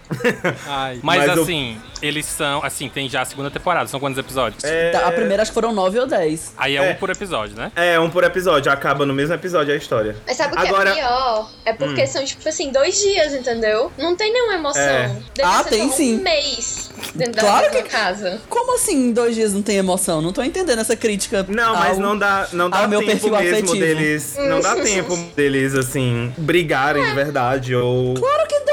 [0.67, 0.99] Ai.
[1.03, 2.63] Mas, Mas assim, eles são.
[2.63, 3.87] Assim, tem já a segunda temporada.
[3.87, 4.63] São quantos episódios?
[4.63, 6.53] É, A primeira acho que foram nove ou dez.
[6.57, 6.91] Aí é, É.
[6.91, 7.71] um por episódio, né?
[7.75, 9.90] é, um por episódio, acaba no mesmo episódio a história.
[10.25, 11.51] Mas sabe o que Agora- é pior?
[11.65, 13.91] É porque são, tipo assim, dois dias, entendeu?
[13.97, 14.81] Não tem nenhuma emoção.
[14.81, 15.07] É.
[15.35, 16.15] Deve Ah, ser tem só sim.
[16.19, 18.41] um mês dentro da Claro mesma que- casa.
[18.49, 20.21] Como assim dois dias não tem emoção?
[20.21, 21.45] Não tô entendendo essa crítica.
[21.49, 23.79] Não, mas ao- não dá, não dá meu tempo perfil mesmo afetivo.
[23.79, 24.35] deles.
[24.37, 28.13] Não dá tempo deles, assim, brigarem de verdade ou.
[28.15, 28.71] Claro que dá.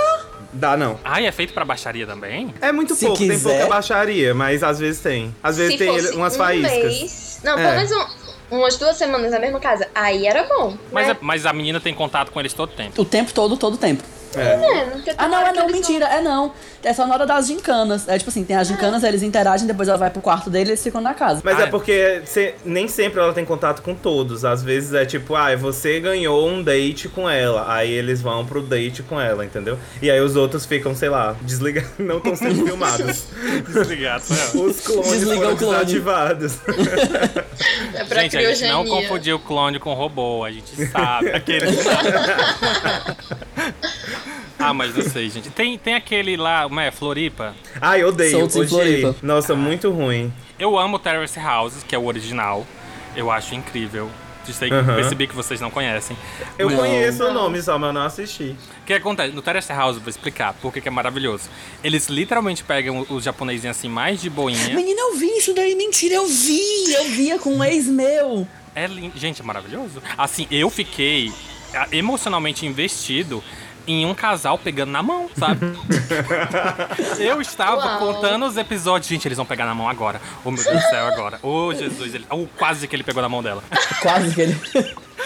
[0.53, 0.99] Dá, não.
[1.05, 2.53] Ai, é feito pra baixaria também?
[2.61, 3.51] É muito Se pouco, tem quiser.
[3.59, 5.35] pouca baixaria, mas às vezes tem.
[5.43, 6.73] Às vezes Se tem fosse umas um faíscas.
[6.85, 7.41] mês...
[7.45, 7.63] Não, É.
[7.63, 9.89] pelo menos um- umas duas semanas na mesma casa.
[9.95, 10.77] Aí era bom.
[10.93, 11.13] Mas, né?
[11.15, 13.01] é- mas a menina tem contato com eles todo tempo.
[13.01, 14.03] O tempo todo, todo tempo.
[14.37, 16.53] É, porque Ah, não, é não, mentira, é não.
[16.83, 18.09] É só na hora das gincanas.
[18.09, 20.73] É tipo assim, tem as gincanas, eles interagem, depois ela vai pro quarto dele e
[20.73, 21.41] eles ficam na casa.
[21.45, 21.67] Mas Ah, é é.
[21.67, 24.45] porque se- nem sempre ela tem contato com todos.
[24.45, 27.65] Às vezes é tipo, ah, você ganhou um date com ela.
[27.73, 29.77] Aí eles vão pro date com ela, entendeu?
[30.01, 33.25] E aí os outros ficam, sei lá, desligados, não estão sendo filmados.
[33.67, 34.63] Desligado, né?
[34.63, 35.75] Os clones Desliga foram o clone.
[35.85, 36.59] desativados.
[37.95, 41.31] É pra Gente, a gente não confundiu o clone com robô, a gente sabe.
[41.35, 41.67] Aquele.
[44.59, 45.51] ah, mas não sei, gente.
[45.51, 46.91] Tem, tem aquele lá, como é?
[46.91, 47.55] Floripa.
[47.81, 49.01] Ai, odeio, Soltos em odiei.
[49.01, 49.17] Floripa.
[49.23, 50.33] Nossa, muito ruim.
[50.59, 52.67] Eu amo Terrace House, que é o original.
[53.17, 54.11] Eu acho incrível.
[54.53, 54.95] Sei, Aham.
[54.95, 56.17] Percebi que vocês não conhecem.
[56.59, 58.57] Eu Mas- conheço o nome só, mas eu não assisti.
[58.83, 59.35] O que acontece?
[59.35, 61.51] No Terrace House, vou explicar porque que é maravilhoso.
[61.85, 64.75] Eles literalmente pegam os japonesinhos assim, mais de boinha.
[64.75, 66.93] Menina, eu vi isso daí, mentira, eu vi!
[66.95, 68.49] Eu via com um ex meu.
[68.75, 69.13] É lindo.
[69.19, 70.03] Gente, é maravilhoso.
[70.17, 71.31] Assim, eu fiquei
[71.75, 73.45] ah, emocionalmente investido
[73.89, 75.67] em um casal pegando na mão, sabe?
[77.19, 77.99] eu estava Uau.
[77.99, 79.09] contando os episódios.
[79.09, 80.21] Gente, eles vão pegar na mão agora.
[80.45, 81.39] Oh, meu Deus do céu, agora.
[81.43, 82.15] Oh, Jesus.
[82.15, 82.27] Ele...
[82.31, 83.65] Oh, quase que ele pegou na mão dela.
[84.01, 84.57] Quase que ele.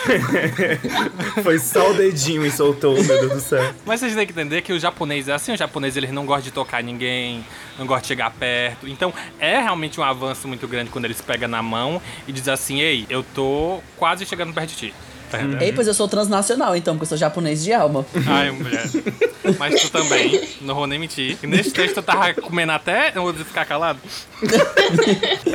[1.42, 3.74] Foi só o dedinho e soltou, meu Deus do céu.
[3.84, 5.52] Mas vocês têm que entender que o japonês é assim.
[5.52, 7.44] O japonês, eles não gostam de tocar ninguém,
[7.78, 8.88] não gostam de chegar perto.
[8.88, 12.80] Então, é realmente um avanço muito grande quando eles pegam na mão e dizem assim,
[12.80, 14.94] ei, eu tô quase chegando perto de ti.
[15.60, 18.04] Ei, pois eu sou transnacional, então, porque eu sou japonês de alma.
[18.26, 18.84] Ai, mulher.
[19.58, 21.36] Mas tu também, não vou nem mentir.
[21.42, 23.12] E nesse texto tu tava comendo até.
[23.14, 23.98] Eu vou ficar calado.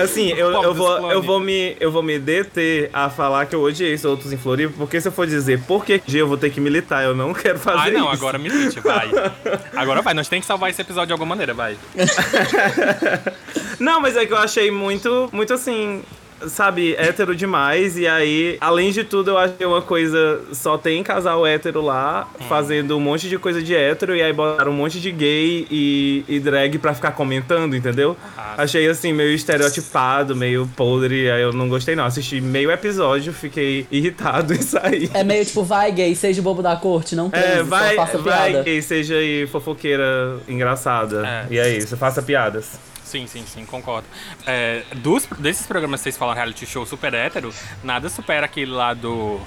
[0.02, 3.62] Assim, eu, eu, vou, eu, vou me, eu vou me deter a falar que eu
[3.62, 6.50] odiei soltos em Floripa, porque se eu for dizer por que dia eu vou ter
[6.50, 8.14] que militar, eu não quero fazer Ai, não, isso.
[8.14, 9.10] agora milite, vai.
[9.76, 11.78] Agora vai, nós tem que salvar esse episódio de alguma maneira, vai.
[13.80, 16.02] Não, mas é que eu achei muito, muito assim.
[16.48, 17.98] Sabe, hétero demais.
[17.98, 20.42] E aí, além de tudo, eu acho que uma coisa.
[20.54, 24.16] Só tem casal hétero lá, fazendo um monte de coisa de hétero.
[24.16, 28.16] E aí botaram um monte de gay e, e drag pra ficar comentando, entendeu?
[28.38, 31.30] Ah, Achei assim, meio estereotipado, meio podre.
[31.30, 32.06] Aí eu não gostei, não.
[32.06, 35.10] Assisti meio episódio, fiquei irritado e saí.
[35.14, 38.18] É meio tipo, vai gay, seja bobo da corte, não transe, É, só vai, faça
[38.18, 38.64] vai, piada.
[38.64, 41.26] gay, seja aí fofoqueira engraçada.
[41.28, 41.46] É.
[41.54, 42.80] E é isso, faça piadas.
[43.08, 44.06] Sim, sim, sim, concordo.
[44.46, 48.94] É, dos, desses programas que vocês falam reality show super hétero, nada supera aquele lá
[48.94, 49.40] do.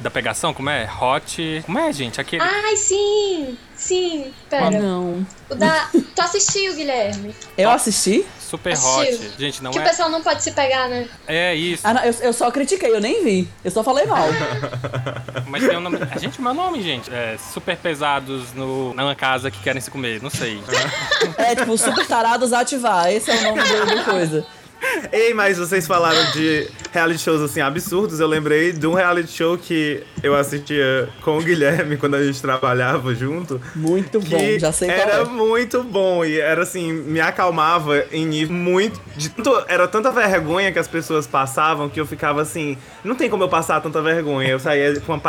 [0.00, 0.88] Da pegação, como é?
[1.00, 1.62] Hot.
[1.66, 2.20] Como é, gente?
[2.20, 2.42] Aquele.
[2.42, 3.58] Ai, sim!
[3.76, 4.70] Sim, Ah, pera.
[4.70, 5.26] não.
[5.50, 5.88] O da.
[5.92, 7.34] Tu assistiu, Guilherme?
[7.58, 8.24] Eu assisti?
[8.40, 9.28] super assistiu?
[9.28, 9.32] hot.
[9.36, 9.84] Gente, não que o é.
[9.84, 11.08] pessoal não pode se pegar, né?
[11.26, 11.82] É isso.
[11.86, 13.48] Ah, não, eu, eu só critiquei, eu nem vi.
[13.64, 14.26] Eu só falei mal.
[15.48, 15.98] Mas tem um nome.
[16.10, 17.12] A gente, meu nome, gente.
[17.12, 20.22] É super pesados no, numa casa que querem se comer.
[20.22, 20.62] Não sei.
[21.36, 23.10] É tipo, super tarados ativar.
[23.12, 24.46] Esse é o nome do coisa.
[25.12, 28.20] Ei, mas vocês falaram de reality shows assim absurdos.
[28.20, 32.40] Eu lembrei de um reality show que eu assistia com o Guilherme quando a gente
[32.40, 33.60] trabalhava junto.
[33.74, 35.24] Muito bom, já sei qual era é.
[35.24, 39.00] muito bom e era assim, me acalmava em nível muito.
[39.16, 43.28] De tanto, era tanta vergonha que as pessoas passavam que eu ficava assim, não tem
[43.28, 44.48] como eu passar tanta vergonha.
[44.48, 45.20] Eu saía com uma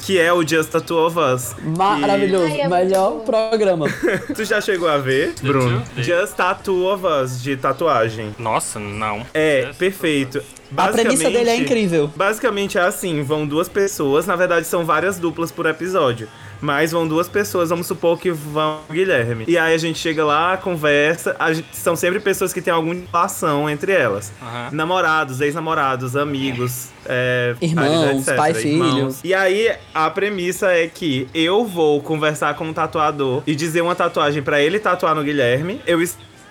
[0.00, 1.54] que é o Just the Two of Us.
[1.76, 2.44] Maravilhoso.
[2.44, 3.86] Ai, é Melhor programa.
[4.34, 5.82] Tu já chegou a ver, Bruno?
[5.96, 8.34] Just Tattoo of Us, de tatuagem.
[8.38, 9.24] Nossa, não.
[9.32, 10.42] É, Just- perfeito.
[10.76, 12.10] A premissa dele é incrível.
[12.16, 16.28] Basicamente é assim, vão duas pessoas, na verdade são várias duplas por episódio.
[16.62, 19.44] Mas vão duas pessoas, vamos supor que vão o Guilherme.
[19.48, 22.94] E aí a gente chega lá, conversa, a gente- são sempre pessoas que têm alguma
[23.12, 24.32] relação entre elas.
[24.40, 24.68] Aham.
[24.72, 29.20] Namorados, ex-namorados, amigos, é, Irmãos, etc, pai e irmãos.
[29.20, 29.30] filho.
[29.30, 33.94] E aí a premissa é que eu vou conversar com o tatuador e dizer uma
[33.96, 35.80] tatuagem pra ele tatuar no Guilherme.
[35.86, 36.00] Eu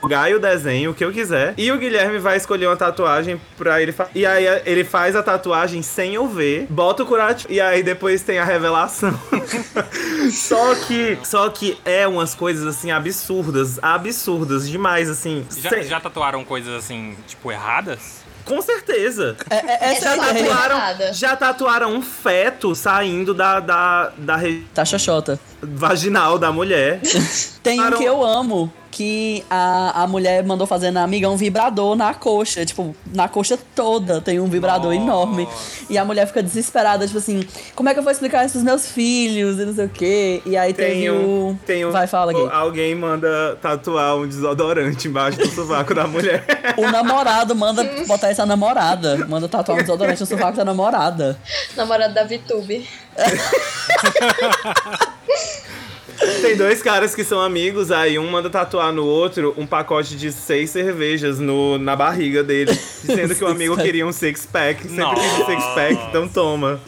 [0.04, 1.54] es- Gaio o desenho, o que eu quiser.
[1.58, 4.12] E o Guilherme vai escolher uma tatuagem pra ele fazer.
[4.16, 7.52] E aí ele faz a tatuagem sem eu ver, bota o curativo.
[7.54, 9.14] E aí depois tem a revelação.
[10.32, 11.18] só que.
[11.24, 13.80] Só que é umas coisas assim absurdas.
[13.82, 15.46] Absurdas demais, assim.
[15.58, 18.22] Já, Sem- já tatuaram coisas assim, tipo, erradas?
[18.44, 19.38] Com certeza.
[19.50, 24.64] É, é, essa é Já tatuaram, já tatuaram um feto saindo da, da, da região
[24.74, 25.40] Tá xoxota.
[25.62, 27.00] vaginal da mulher.
[27.62, 31.96] Tem um que eu amo, que a, a mulher mandou fazer na amiga um vibrador
[31.96, 32.66] na coxa.
[32.66, 35.04] Tipo, na coxa toda tem um vibrador Nossa.
[35.04, 35.48] enorme.
[35.90, 37.42] E a mulher fica desesperada, tipo assim,
[37.74, 40.42] como é que eu vou explicar isso pros meus filhos e não sei o quê.
[40.46, 41.16] E aí teve Tem o...
[41.16, 42.50] um, tem um, Vai, fala, Gui.
[42.52, 46.44] Alguém manda tatuar um desodorante embaixo do sovaco da mulher.
[46.78, 49.26] O namorado manda botar essa namorada.
[49.28, 51.38] Manda tatuar um desodorante no sovaco da namorada.
[51.76, 52.88] Namorado da VTube.
[56.42, 60.32] Tem dois caras que são amigos, aí um manda tatuar no outro um pacote de
[60.32, 62.72] seis cervejas no, na barriga dele,
[63.04, 64.88] dizendo que o amigo queria um six-pack.
[64.88, 66.80] Sempre quis um six-pack, então toma.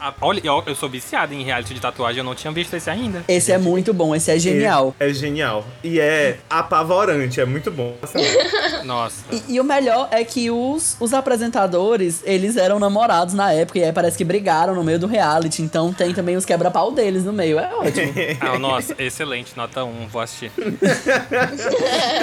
[0.00, 2.88] Ah, olha, eu, eu sou viciado em reality de tatuagem, eu não tinha visto esse
[2.88, 3.24] ainda.
[3.28, 4.94] Esse é muito bom, esse é genial.
[4.98, 5.64] É, é genial.
[5.84, 7.96] E é apavorante, é muito bom.
[8.84, 9.24] Nossa.
[9.30, 13.84] E, e o melhor é que os, os apresentadores, eles eram namorados na época, e
[13.84, 15.62] aí parece que brigaram no meio do reality.
[15.62, 17.58] Então tem também os quebra-pau deles no meio.
[17.58, 18.12] É ótimo.
[18.40, 20.50] Ah, nossa, excelente, nota 1, vou assistir.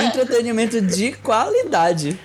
[0.05, 2.17] Entretenimento de qualidade.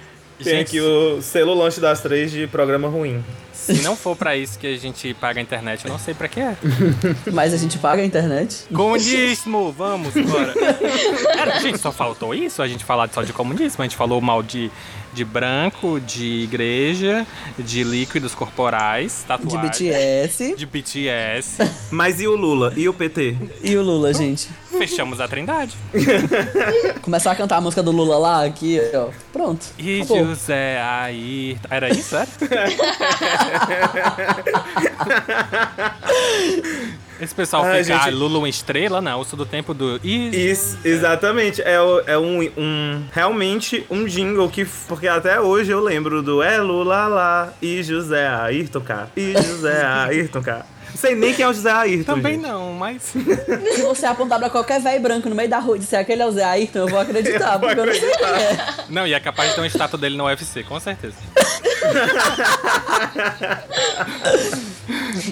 [0.43, 3.25] Tem Gente, aqui o selo lanche das três de programa ruim.
[3.53, 6.27] se não for pra isso que a gente paga a internet, eu não sei pra
[6.27, 6.57] que é.
[7.33, 8.65] Mas a gente paga a internet.
[8.75, 10.53] Comunismo, vamos, bora.
[11.39, 12.61] Era, gente, só faltou isso?
[12.61, 13.83] A gente falar só de comunismo.
[13.83, 14.71] A gente falou mal de,
[15.13, 17.27] de branco, de igreja,
[17.59, 19.61] de líquidos corporais, De tatuagem.
[19.91, 20.55] BTS.
[20.57, 21.59] De BTS.
[21.91, 22.73] Mas e o Lula?
[22.77, 23.37] E o PT?
[23.63, 24.49] E o Lula, gente.
[24.79, 25.77] Fechamos a trindade.
[27.03, 29.09] Começar a cantar a música do Lula lá, aqui, ó.
[29.33, 29.67] Pronto.
[29.79, 30.25] E Acabou.
[30.27, 31.59] José aí.
[31.71, 32.27] Era isso, era?
[37.23, 38.09] Esse pessoal Ai, fica, gente.
[38.09, 39.01] ah, Lula uma estrela?
[39.01, 40.01] Não, eu sou do tempo do.
[40.05, 41.63] Isso, exatamente.
[41.63, 44.65] É, é um, um- Realmente um jingle que.
[44.89, 49.09] Porque até hoje eu lembro do É Lula lá e José Ayrton K.
[49.17, 50.67] E José Ayrton K.
[50.91, 52.15] Não sei nem quem é o José Ayrton.
[52.17, 52.43] também gente.
[52.47, 53.03] não, mas.
[53.03, 53.19] Se
[53.83, 56.31] você apontar pra qualquer velho branco no meio da rua e disser aquele é o
[56.33, 58.67] Zé Ayrton, eu vou acreditar, Eu vou porque eu não sei quem é.
[58.91, 61.15] Não, e é capaz de ter uma estátua dele no UFC, com certeza.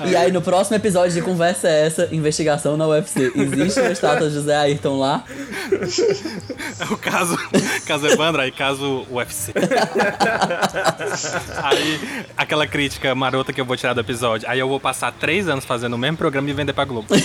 [0.06, 3.32] E aí, no próximo episódio de Conversa é essa, investigação na UFC.
[3.34, 5.24] Existe uma estátua de José Ayrton lá?
[6.78, 7.36] É o caso,
[7.86, 9.52] caso Evandro, aí caso UFC.
[11.62, 14.48] aí, aquela crítica marota que eu vou tirar do episódio.
[14.48, 17.08] Aí eu vou passar três anos fazendo o mesmo programa e vender pra Globo.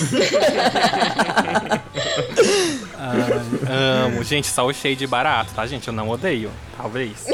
[2.98, 4.24] Ai, amo.
[4.24, 5.88] Gente, só o shade barato, tá, gente?
[5.88, 6.50] Eu não odeio.
[6.78, 7.26] Talvez.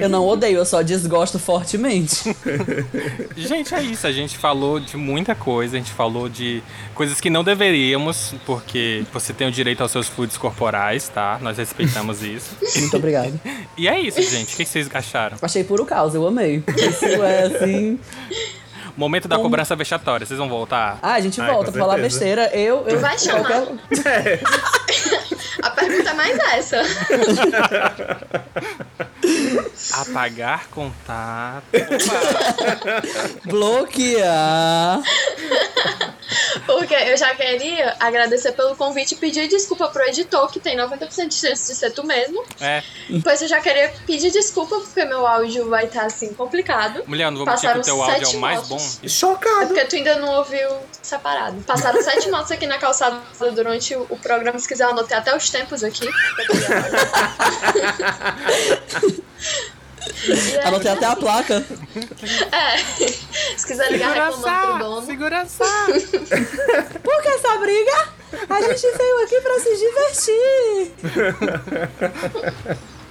[0.00, 2.34] Eu não odeio, eu só desgosto fortemente.
[3.36, 4.06] Gente, é isso.
[4.06, 5.76] A gente falou de muita coisa.
[5.76, 6.62] A gente falou de
[6.94, 11.38] coisas que não deveríamos, porque você tem o direito aos seus fluidos corporais, tá?
[11.40, 12.56] Nós respeitamos isso.
[12.76, 13.38] Muito obrigado.
[13.76, 14.54] E é isso, gente.
[14.54, 15.36] O que vocês acharam?
[15.40, 16.64] Achei puro caos, eu amei.
[16.76, 17.98] Isso é assim.
[18.96, 20.26] Momento da Como- cobrança vexatória.
[20.26, 20.98] Vocês vão voltar?
[21.00, 22.50] Ah, a gente Ai, volta pra falar besteira.
[22.52, 22.98] Eu, eu.
[22.98, 23.46] Vai chamar.
[23.46, 24.40] qualquer-
[25.62, 26.82] A pergunta é mais essa.
[29.92, 31.66] Apagar contato.
[33.44, 35.02] Bloquear.
[36.66, 41.28] Porque eu já queria agradecer pelo convite e pedir desculpa pro editor, que tem 90%
[41.28, 42.44] de chance de ser tu mesmo.
[42.60, 42.82] É,
[43.22, 47.02] Pois eu já queria pedir desculpa porque meu áudio vai estar assim complicado.
[47.06, 48.74] mulher, não vou mentir que Passaram o teu áudio é o mais bom.
[48.74, 49.00] motos.
[49.02, 49.66] É Chocado.
[49.68, 50.68] porque tu ainda não ouviu
[51.02, 51.60] separado.
[51.62, 53.20] Passaram sete motos aqui na calçada
[53.54, 54.58] durante o, o programa.
[54.58, 56.08] Se quiser, eu anotei até os tempos aqui.
[60.28, 61.64] Aí, Anotei até a placa.
[62.52, 62.78] É.
[63.56, 65.06] Se quiser ligar reclamando pro dono.
[65.06, 65.64] Segurança!
[67.02, 68.08] Por que essa briga?
[68.48, 70.92] A gente veio aqui pra se divertir.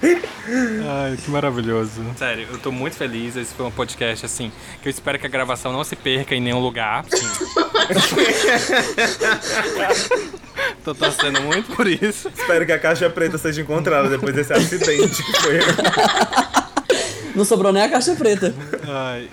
[0.00, 2.04] Ai, que maravilhoso.
[2.16, 3.36] Sério, eu tô muito feliz.
[3.36, 6.40] Esse foi um podcast, assim, que eu espero que a gravação não se perca em
[6.40, 7.04] nenhum lugar.
[10.84, 12.28] Tô torcendo muito por isso.
[12.28, 15.58] Espero que a caixa preta seja encontrada depois desse acidente que foi.
[17.38, 18.52] Não sobrou nem a caixa preta.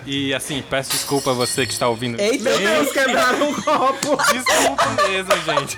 [0.06, 2.20] E assim, peço desculpa a você que está ouvindo.
[2.20, 2.44] Eita.
[2.44, 4.16] Meu Deus, quebraram um copo.
[4.32, 5.76] Desculpa mesmo, gente.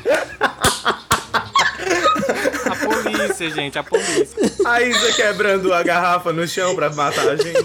[2.66, 4.52] A polícia, gente, a polícia.
[4.66, 7.64] A Isa quebrando a garrafa no chão pra matar a gente.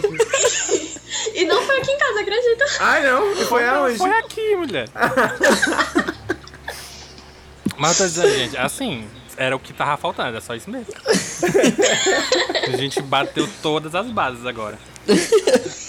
[1.34, 2.66] E não foi aqui em casa, acredita?
[2.80, 3.34] Ai, não.
[3.34, 3.98] E foi aonde?
[3.98, 4.88] Foi aqui, mulher.
[7.78, 9.06] Mas eu tô dizendo, gente, assim,
[9.38, 10.94] era o que tava faltando, é só isso mesmo.
[12.72, 14.78] A gente bateu todas as bases agora.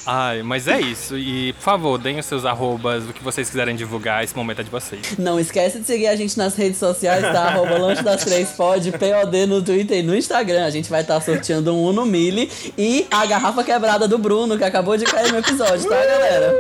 [0.06, 1.16] Ai, mas é isso.
[1.16, 4.64] E, por favor, deem os seus arrobas, o que vocês quiserem divulgar, esse momento é
[4.64, 5.16] de vocês.
[5.18, 7.44] Não esquece de seguir a gente nas redes sociais, tá?
[7.48, 10.64] Arroba Lanche das Três Pod, POD no Twitter e no Instagram.
[10.66, 14.64] A gente vai estar sorteando um Uno Mille e a garrafa quebrada do Bruno, que
[14.64, 16.54] acabou de cair no episódio, tá, galera?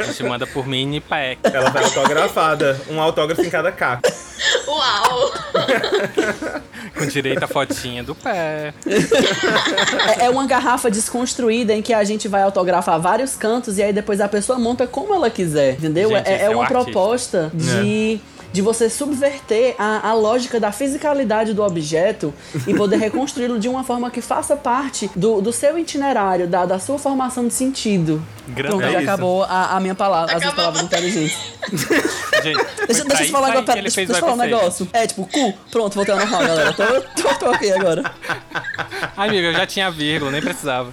[0.00, 1.40] A gente manda por mini pack.
[1.44, 2.80] Ela vai autografada.
[2.88, 4.08] Um autógrafo em cada capa.
[4.66, 5.32] Uau!
[6.98, 8.72] Com direito à fotinha do pé.
[10.18, 13.92] É, é uma garrafa desconstruída em que a gente vai autografar vários cantos e aí
[13.92, 16.08] depois a pessoa monta como ela quiser, entendeu?
[16.10, 16.84] Gente, é, é é uma artista.
[16.84, 18.20] proposta de.
[18.52, 22.32] De você subverter a, a lógica da fisicalidade do objeto
[22.66, 26.78] e poder reconstruí-lo de uma forma que faça parte do, do seu itinerário, da, da
[26.78, 28.22] sua formação de sentido.
[28.48, 29.10] Grande- Pronto, é já isso.
[29.10, 30.72] acabou a, a minha palavra, as minhas Acabou.
[30.72, 31.36] palavras inteligentes.
[32.42, 34.88] Gente, Deixa, deixa eu falar agora, deixa, eu o falar um negócio.
[34.92, 36.72] É, tipo, cu, pronto, voltei ao normal, galera.
[36.72, 36.84] Tô,
[37.22, 38.02] tô, tô ok agora.
[39.16, 40.92] Ai, amigo, eu já tinha vírgula, nem precisava.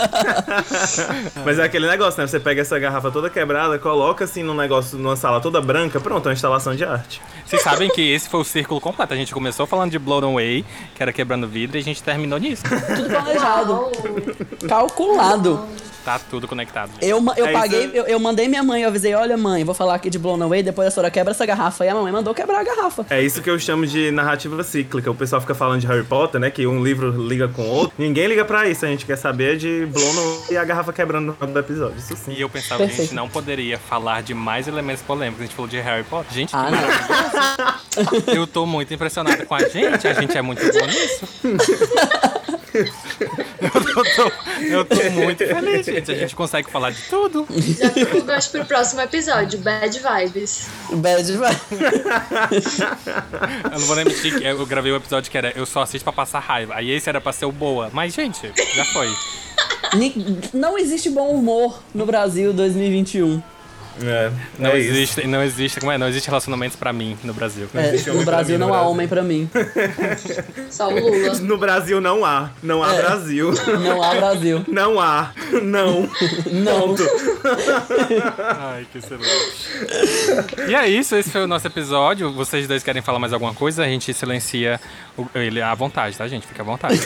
[1.44, 2.26] Mas é aquele negócio, né?
[2.26, 6.26] Você pega essa garrafa toda quebrada, coloca assim num negócio, numa sala toda branca, pronto,
[6.26, 7.20] é uma instalação de arte.
[7.46, 9.12] Vocês sabem que esse foi o círculo completo.
[9.12, 12.38] A gente começou falando de Blown Away, que era quebrando vidro, e a gente terminou
[12.38, 12.62] nisso.
[12.96, 13.90] Tudo planejado,
[14.68, 15.64] calculado.
[16.02, 16.90] Tá tudo conectado.
[17.02, 19.74] Eu, ma- eu É paguei, eu, eu mandei minha mãe, eu avisei, olha mãe, vou
[19.74, 21.84] falar aqui de Blown Away, depois a senhora quebra essa garrafa.
[21.84, 23.04] E a mamãe mandou quebrar a garrafa.
[23.10, 25.10] É isso que eu chamo de narrativa cíclica.
[25.10, 26.48] O pessoal fica falando de Harry Potter, né?
[26.50, 27.92] Que um livro liga com o outro.
[27.98, 28.86] Ninguém liga pra isso.
[28.86, 31.98] A gente quer saber de Blono e a garrafa quebrando no final do episódio.
[31.98, 32.32] Isso sim.
[32.32, 33.08] E eu pensava que a Perfeito.
[33.08, 35.40] gente não poderia falar de mais elementos polêmicos.
[35.42, 36.32] A gente falou de Harry Potter.
[36.32, 38.34] Gente, Ah, não.
[38.34, 40.06] eu tô muito impressionada com a gente.
[40.08, 41.26] A gente é muito bom nisso.
[43.60, 44.32] Eu tô,
[44.62, 46.10] eu tô muito feliz, gente.
[46.10, 47.46] A gente consegue falar de tudo.
[47.50, 50.68] Já fico o gancho pro próximo episódio, Bad Vibes.
[50.92, 51.56] Bad vai.
[53.64, 56.04] Eu não vou nem mentir que eu gravei um episódio que era Eu só assisto
[56.04, 56.74] pra passar raiva.
[56.76, 57.90] Aí esse era pra ser o boa.
[57.92, 59.08] Mas, gente, já foi.
[60.52, 63.42] Não existe bom humor no Brasil 2021.
[64.02, 65.98] É, Não é existe, não existe, como é?
[65.98, 67.68] Não existe relacionamentos pra mim no Brasil.
[67.74, 68.90] É, no Brasil mim no não há Brasil.
[68.90, 69.50] homem pra mim.
[70.70, 71.34] Só o Lula.
[71.40, 72.50] No Brasil não há.
[72.62, 73.02] Não há É.
[73.02, 73.52] Brasil.
[73.82, 74.64] Não há Brasil.
[74.68, 75.32] Não há.
[75.62, 76.08] Não.
[76.50, 76.94] Não.
[78.58, 79.28] Ai, que excelente.
[80.68, 82.32] E é isso, esse foi o nosso episódio.
[82.32, 83.82] Vocês dois querem falar mais alguma coisa?
[83.82, 84.80] A gente silencia
[85.16, 86.46] o- ele à vontade, tá, gente?
[86.46, 87.00] Fica à vontade.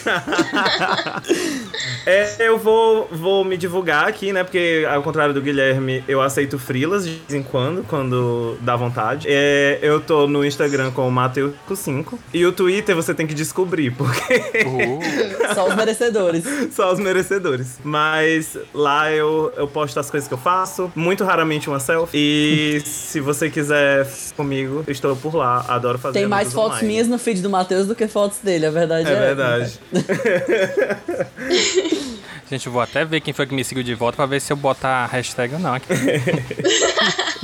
[2.06, 4.44] É, eu vou, vou me divulgar aqui, né?
[4.44, 9.26] Porque, ao contrário do Guilherme, eu aceito frias de vez em quando, quando dá vontade.
[9.28, 12.14] É, eu tô no Instagram com o Mateuco5.
[12.32, 14.24] E o Twitter você tem que descobrir, porque
[14.64, 15.00] Uh,
[15.54, 16.44] Só os merecedores.
[16.72, 17.78] só os merecedores.
[17.84, 22.16] Mas lá eu, eu posto as coisas que eu faço, muito raramente uma selfie.
[22.16, 24.06] E se você quiser
[24.36, 25.64] comigo, eu estou por lá.
[25.68, 26.88] Adoro fazer Tem mais fotos online.
[26.88, 29.12] minhas no feed do Matheus do que fotos dele, a verdade é.
[29.12, 29.80] É verdade.
[32.50, 34.52] gente, eu vou até ver quem foi que me seguiu de volta pra ver se
[34.52, 35.88] eu botar a hashtag ou não aqui.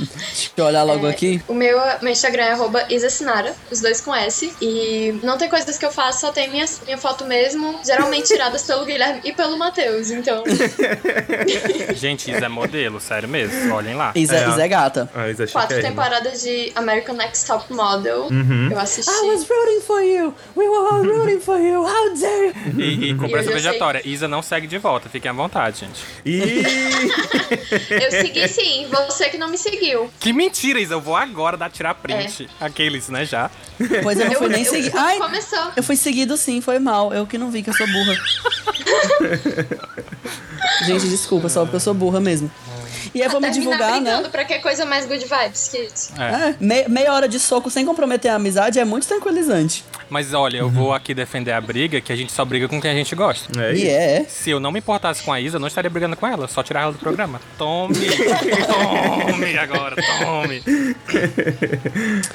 [0.01, 1.41] Deixa eu olhar logo aqui.
[1.47, 4.51] O meu, meu Instagram é arroba isasinara, os dois com S.
[4.61, 8.63] E não tem coisas que eu faço, só tem minha, minha foto mesmo, geralmente tiradas
[8.63, 10.09] pelo Guilherme e pelo Matheus.
[10.11, 10.43] Então,
[11.95, 13.73] Gente, Isa é modelo, sério mesmo.
[13.73, 14.11] Olhem lá.
[14.15, 14.49] Isa é, É.
[14.49, 15.09] Isa é gata.
[15.13, 18.27] Ah, isso é quatro temporadas de American Next Top Model.
[18.71, 19.11] Eu assisti.
[19.11, 20.33] I was rooting for you.
[20.55, 21.83] We were all rooting for you.
[21.83, 22.79] How dare you?
[22.79, 23.51] E, e cobrança já sei.
[23.59, 24.01] obrigatória.
[24.05, 26.01] Isa não segue de volta, fiquem à vontade, gente.
[26.25, 26.63] Ih!
[28.01, 30.09] Eu segui sim, você que não me seguiu.
[30.19, 30.93] Que mentira, Isa.
[30.93, 32.49] Eu vou agora dar tirar print.
[32.59, 33.49] Aqueles, né, já.
[34.03, 34.91] Pois eu não fui nem seguir.
[34.95, 35.71] Ai, Começou.
[35.75, 37.13] eu fui seguido sim, foi mal.
[37.13, 38.15] Eu que não vi que eu sou burra.
[40.85, 42.49] Gente, desculpa, só porque eu sou burra mesmo.
[43.13, 44.23] E aí vou me divulgar, né?
[44.31, 46.21] pra que coisa mais good vibes, Kit.
[46.21, 49.83] É, me- meia hora de soco sem comprometer a amizade é muito tranquilizante.
[50.09, 52.91] Mas olha, eu vou aqui defender a briga, que a gente só briga com quem
[52.91, 53.47] a gente gosta.
[53.61, 54.25] É E é.
[54.27, 56.61] Se eu não me importasse com a Isa, eu não estaria brigando com ela, só
[56.61, 57.39] tirar ela do programa.
[57.57, 57.95] Tome!
[57.95, 60.61] tome agora, tome!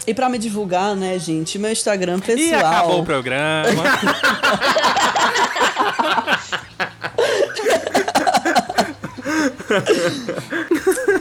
[0.07, 3.05] E pra me divulgar, né, gente, meu Instagram E acabou o pessoal.
[3.05, 3.67] programa.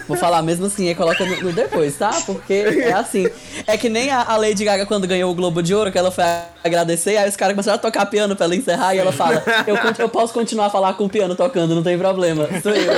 [0.08, 2.12] Vou falar mesmo assim, aí coloca no, no depois, tá?
[2.26, 3.28] Porque é assim.
[3.66, 6.12] É que nem a, a Lady Gaga quando ganhou o Globo de Ouro, que ela
[6.12, 6.24] foi
[6.64, 9.76] agradecer, aí os caras começaram a tocar piano pra ela encerrar e ela fala: Eu,
[9.98, 12.48] eu posso continuar a falar com o piano tocando, não tem problema.
[12.62, 12.94] Sou eu.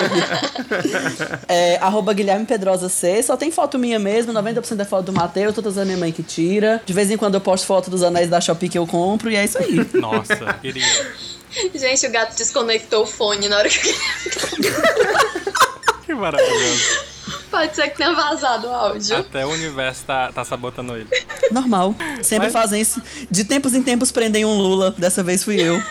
[1.48, 5.56] É, arroba Guilherme Pedrosa C, só tem foto minha mesmo, 90% é foto do Matheus,
[5.56, 6.82] todas a minha mãe que tira.
[6.86, 9.36] De vez em quando eu posto foto dos anéis da Shopee que eu compro e
[9.36, 9.76] é isso aí.
[9.94, 10.86] Nossa, queria.
[11.74, 13.80] Gente, o gato desconectou o fone na hora que
[16.06, 17.08] Que maravilhoso.
[17.50, 19.18] Pode ser que tenha vazado o áudio.
[19.18, 21.08] Até o universo tá, tá sabotando ele.
[21.52, 21.96] Normal.
[22.22, 23.02] Sempre Mas- fazem isso.
[23.32, 25.82] De tempos em tempos prendem um Lula, dessa vez fui eu.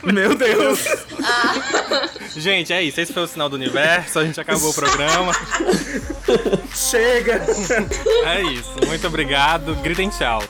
[0.12, 0.80] Meu Deus!
[2.36, 3.00] Gente, é isso.
[3.00, 4.18] Esse foi o sinal do universo.
[4.18, 5.32] A gente acabou o programa.
[6.74, 7.44] Chega!
[8.24, 8.72] É isso.
[8.86, 9.74] Muito obrigado.
[9.76, 10.42] Gritem tchau.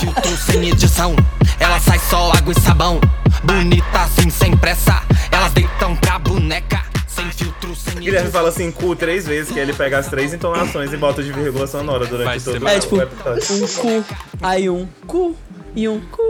[0.00, 1.14] Filtro, sem edição.
[1.58, 3.00] Ela sai só água e sabão.
[3.44, 5.02] Bonita assim, sem pressa.
[5.30, 6.82] Elas deitam pra boneca.
[7.06, 10.92] Sem filtro, sem Guilherme fala assim, cu três vezes, que ele pega as três entonações
[10.92, 13.64] e bota de vírgula sonora durante Vai todo É o tipo, episódio.
[13.64, 14.04] um cu,
[14.42, 15.36] aí um cu
[15.74, 16.22] e um cu.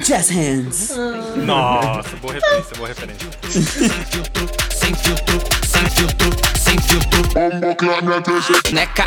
[0.00, 0.90] Jazz Hands.
[1.36, 3.28] Nossa, boa referência, boa referência.
[3.48, 3.62] Sem
[4.04, 7.22] filtro, sem filtro, sem filtro, sem filtro.
[8.72, 9.06] Neca.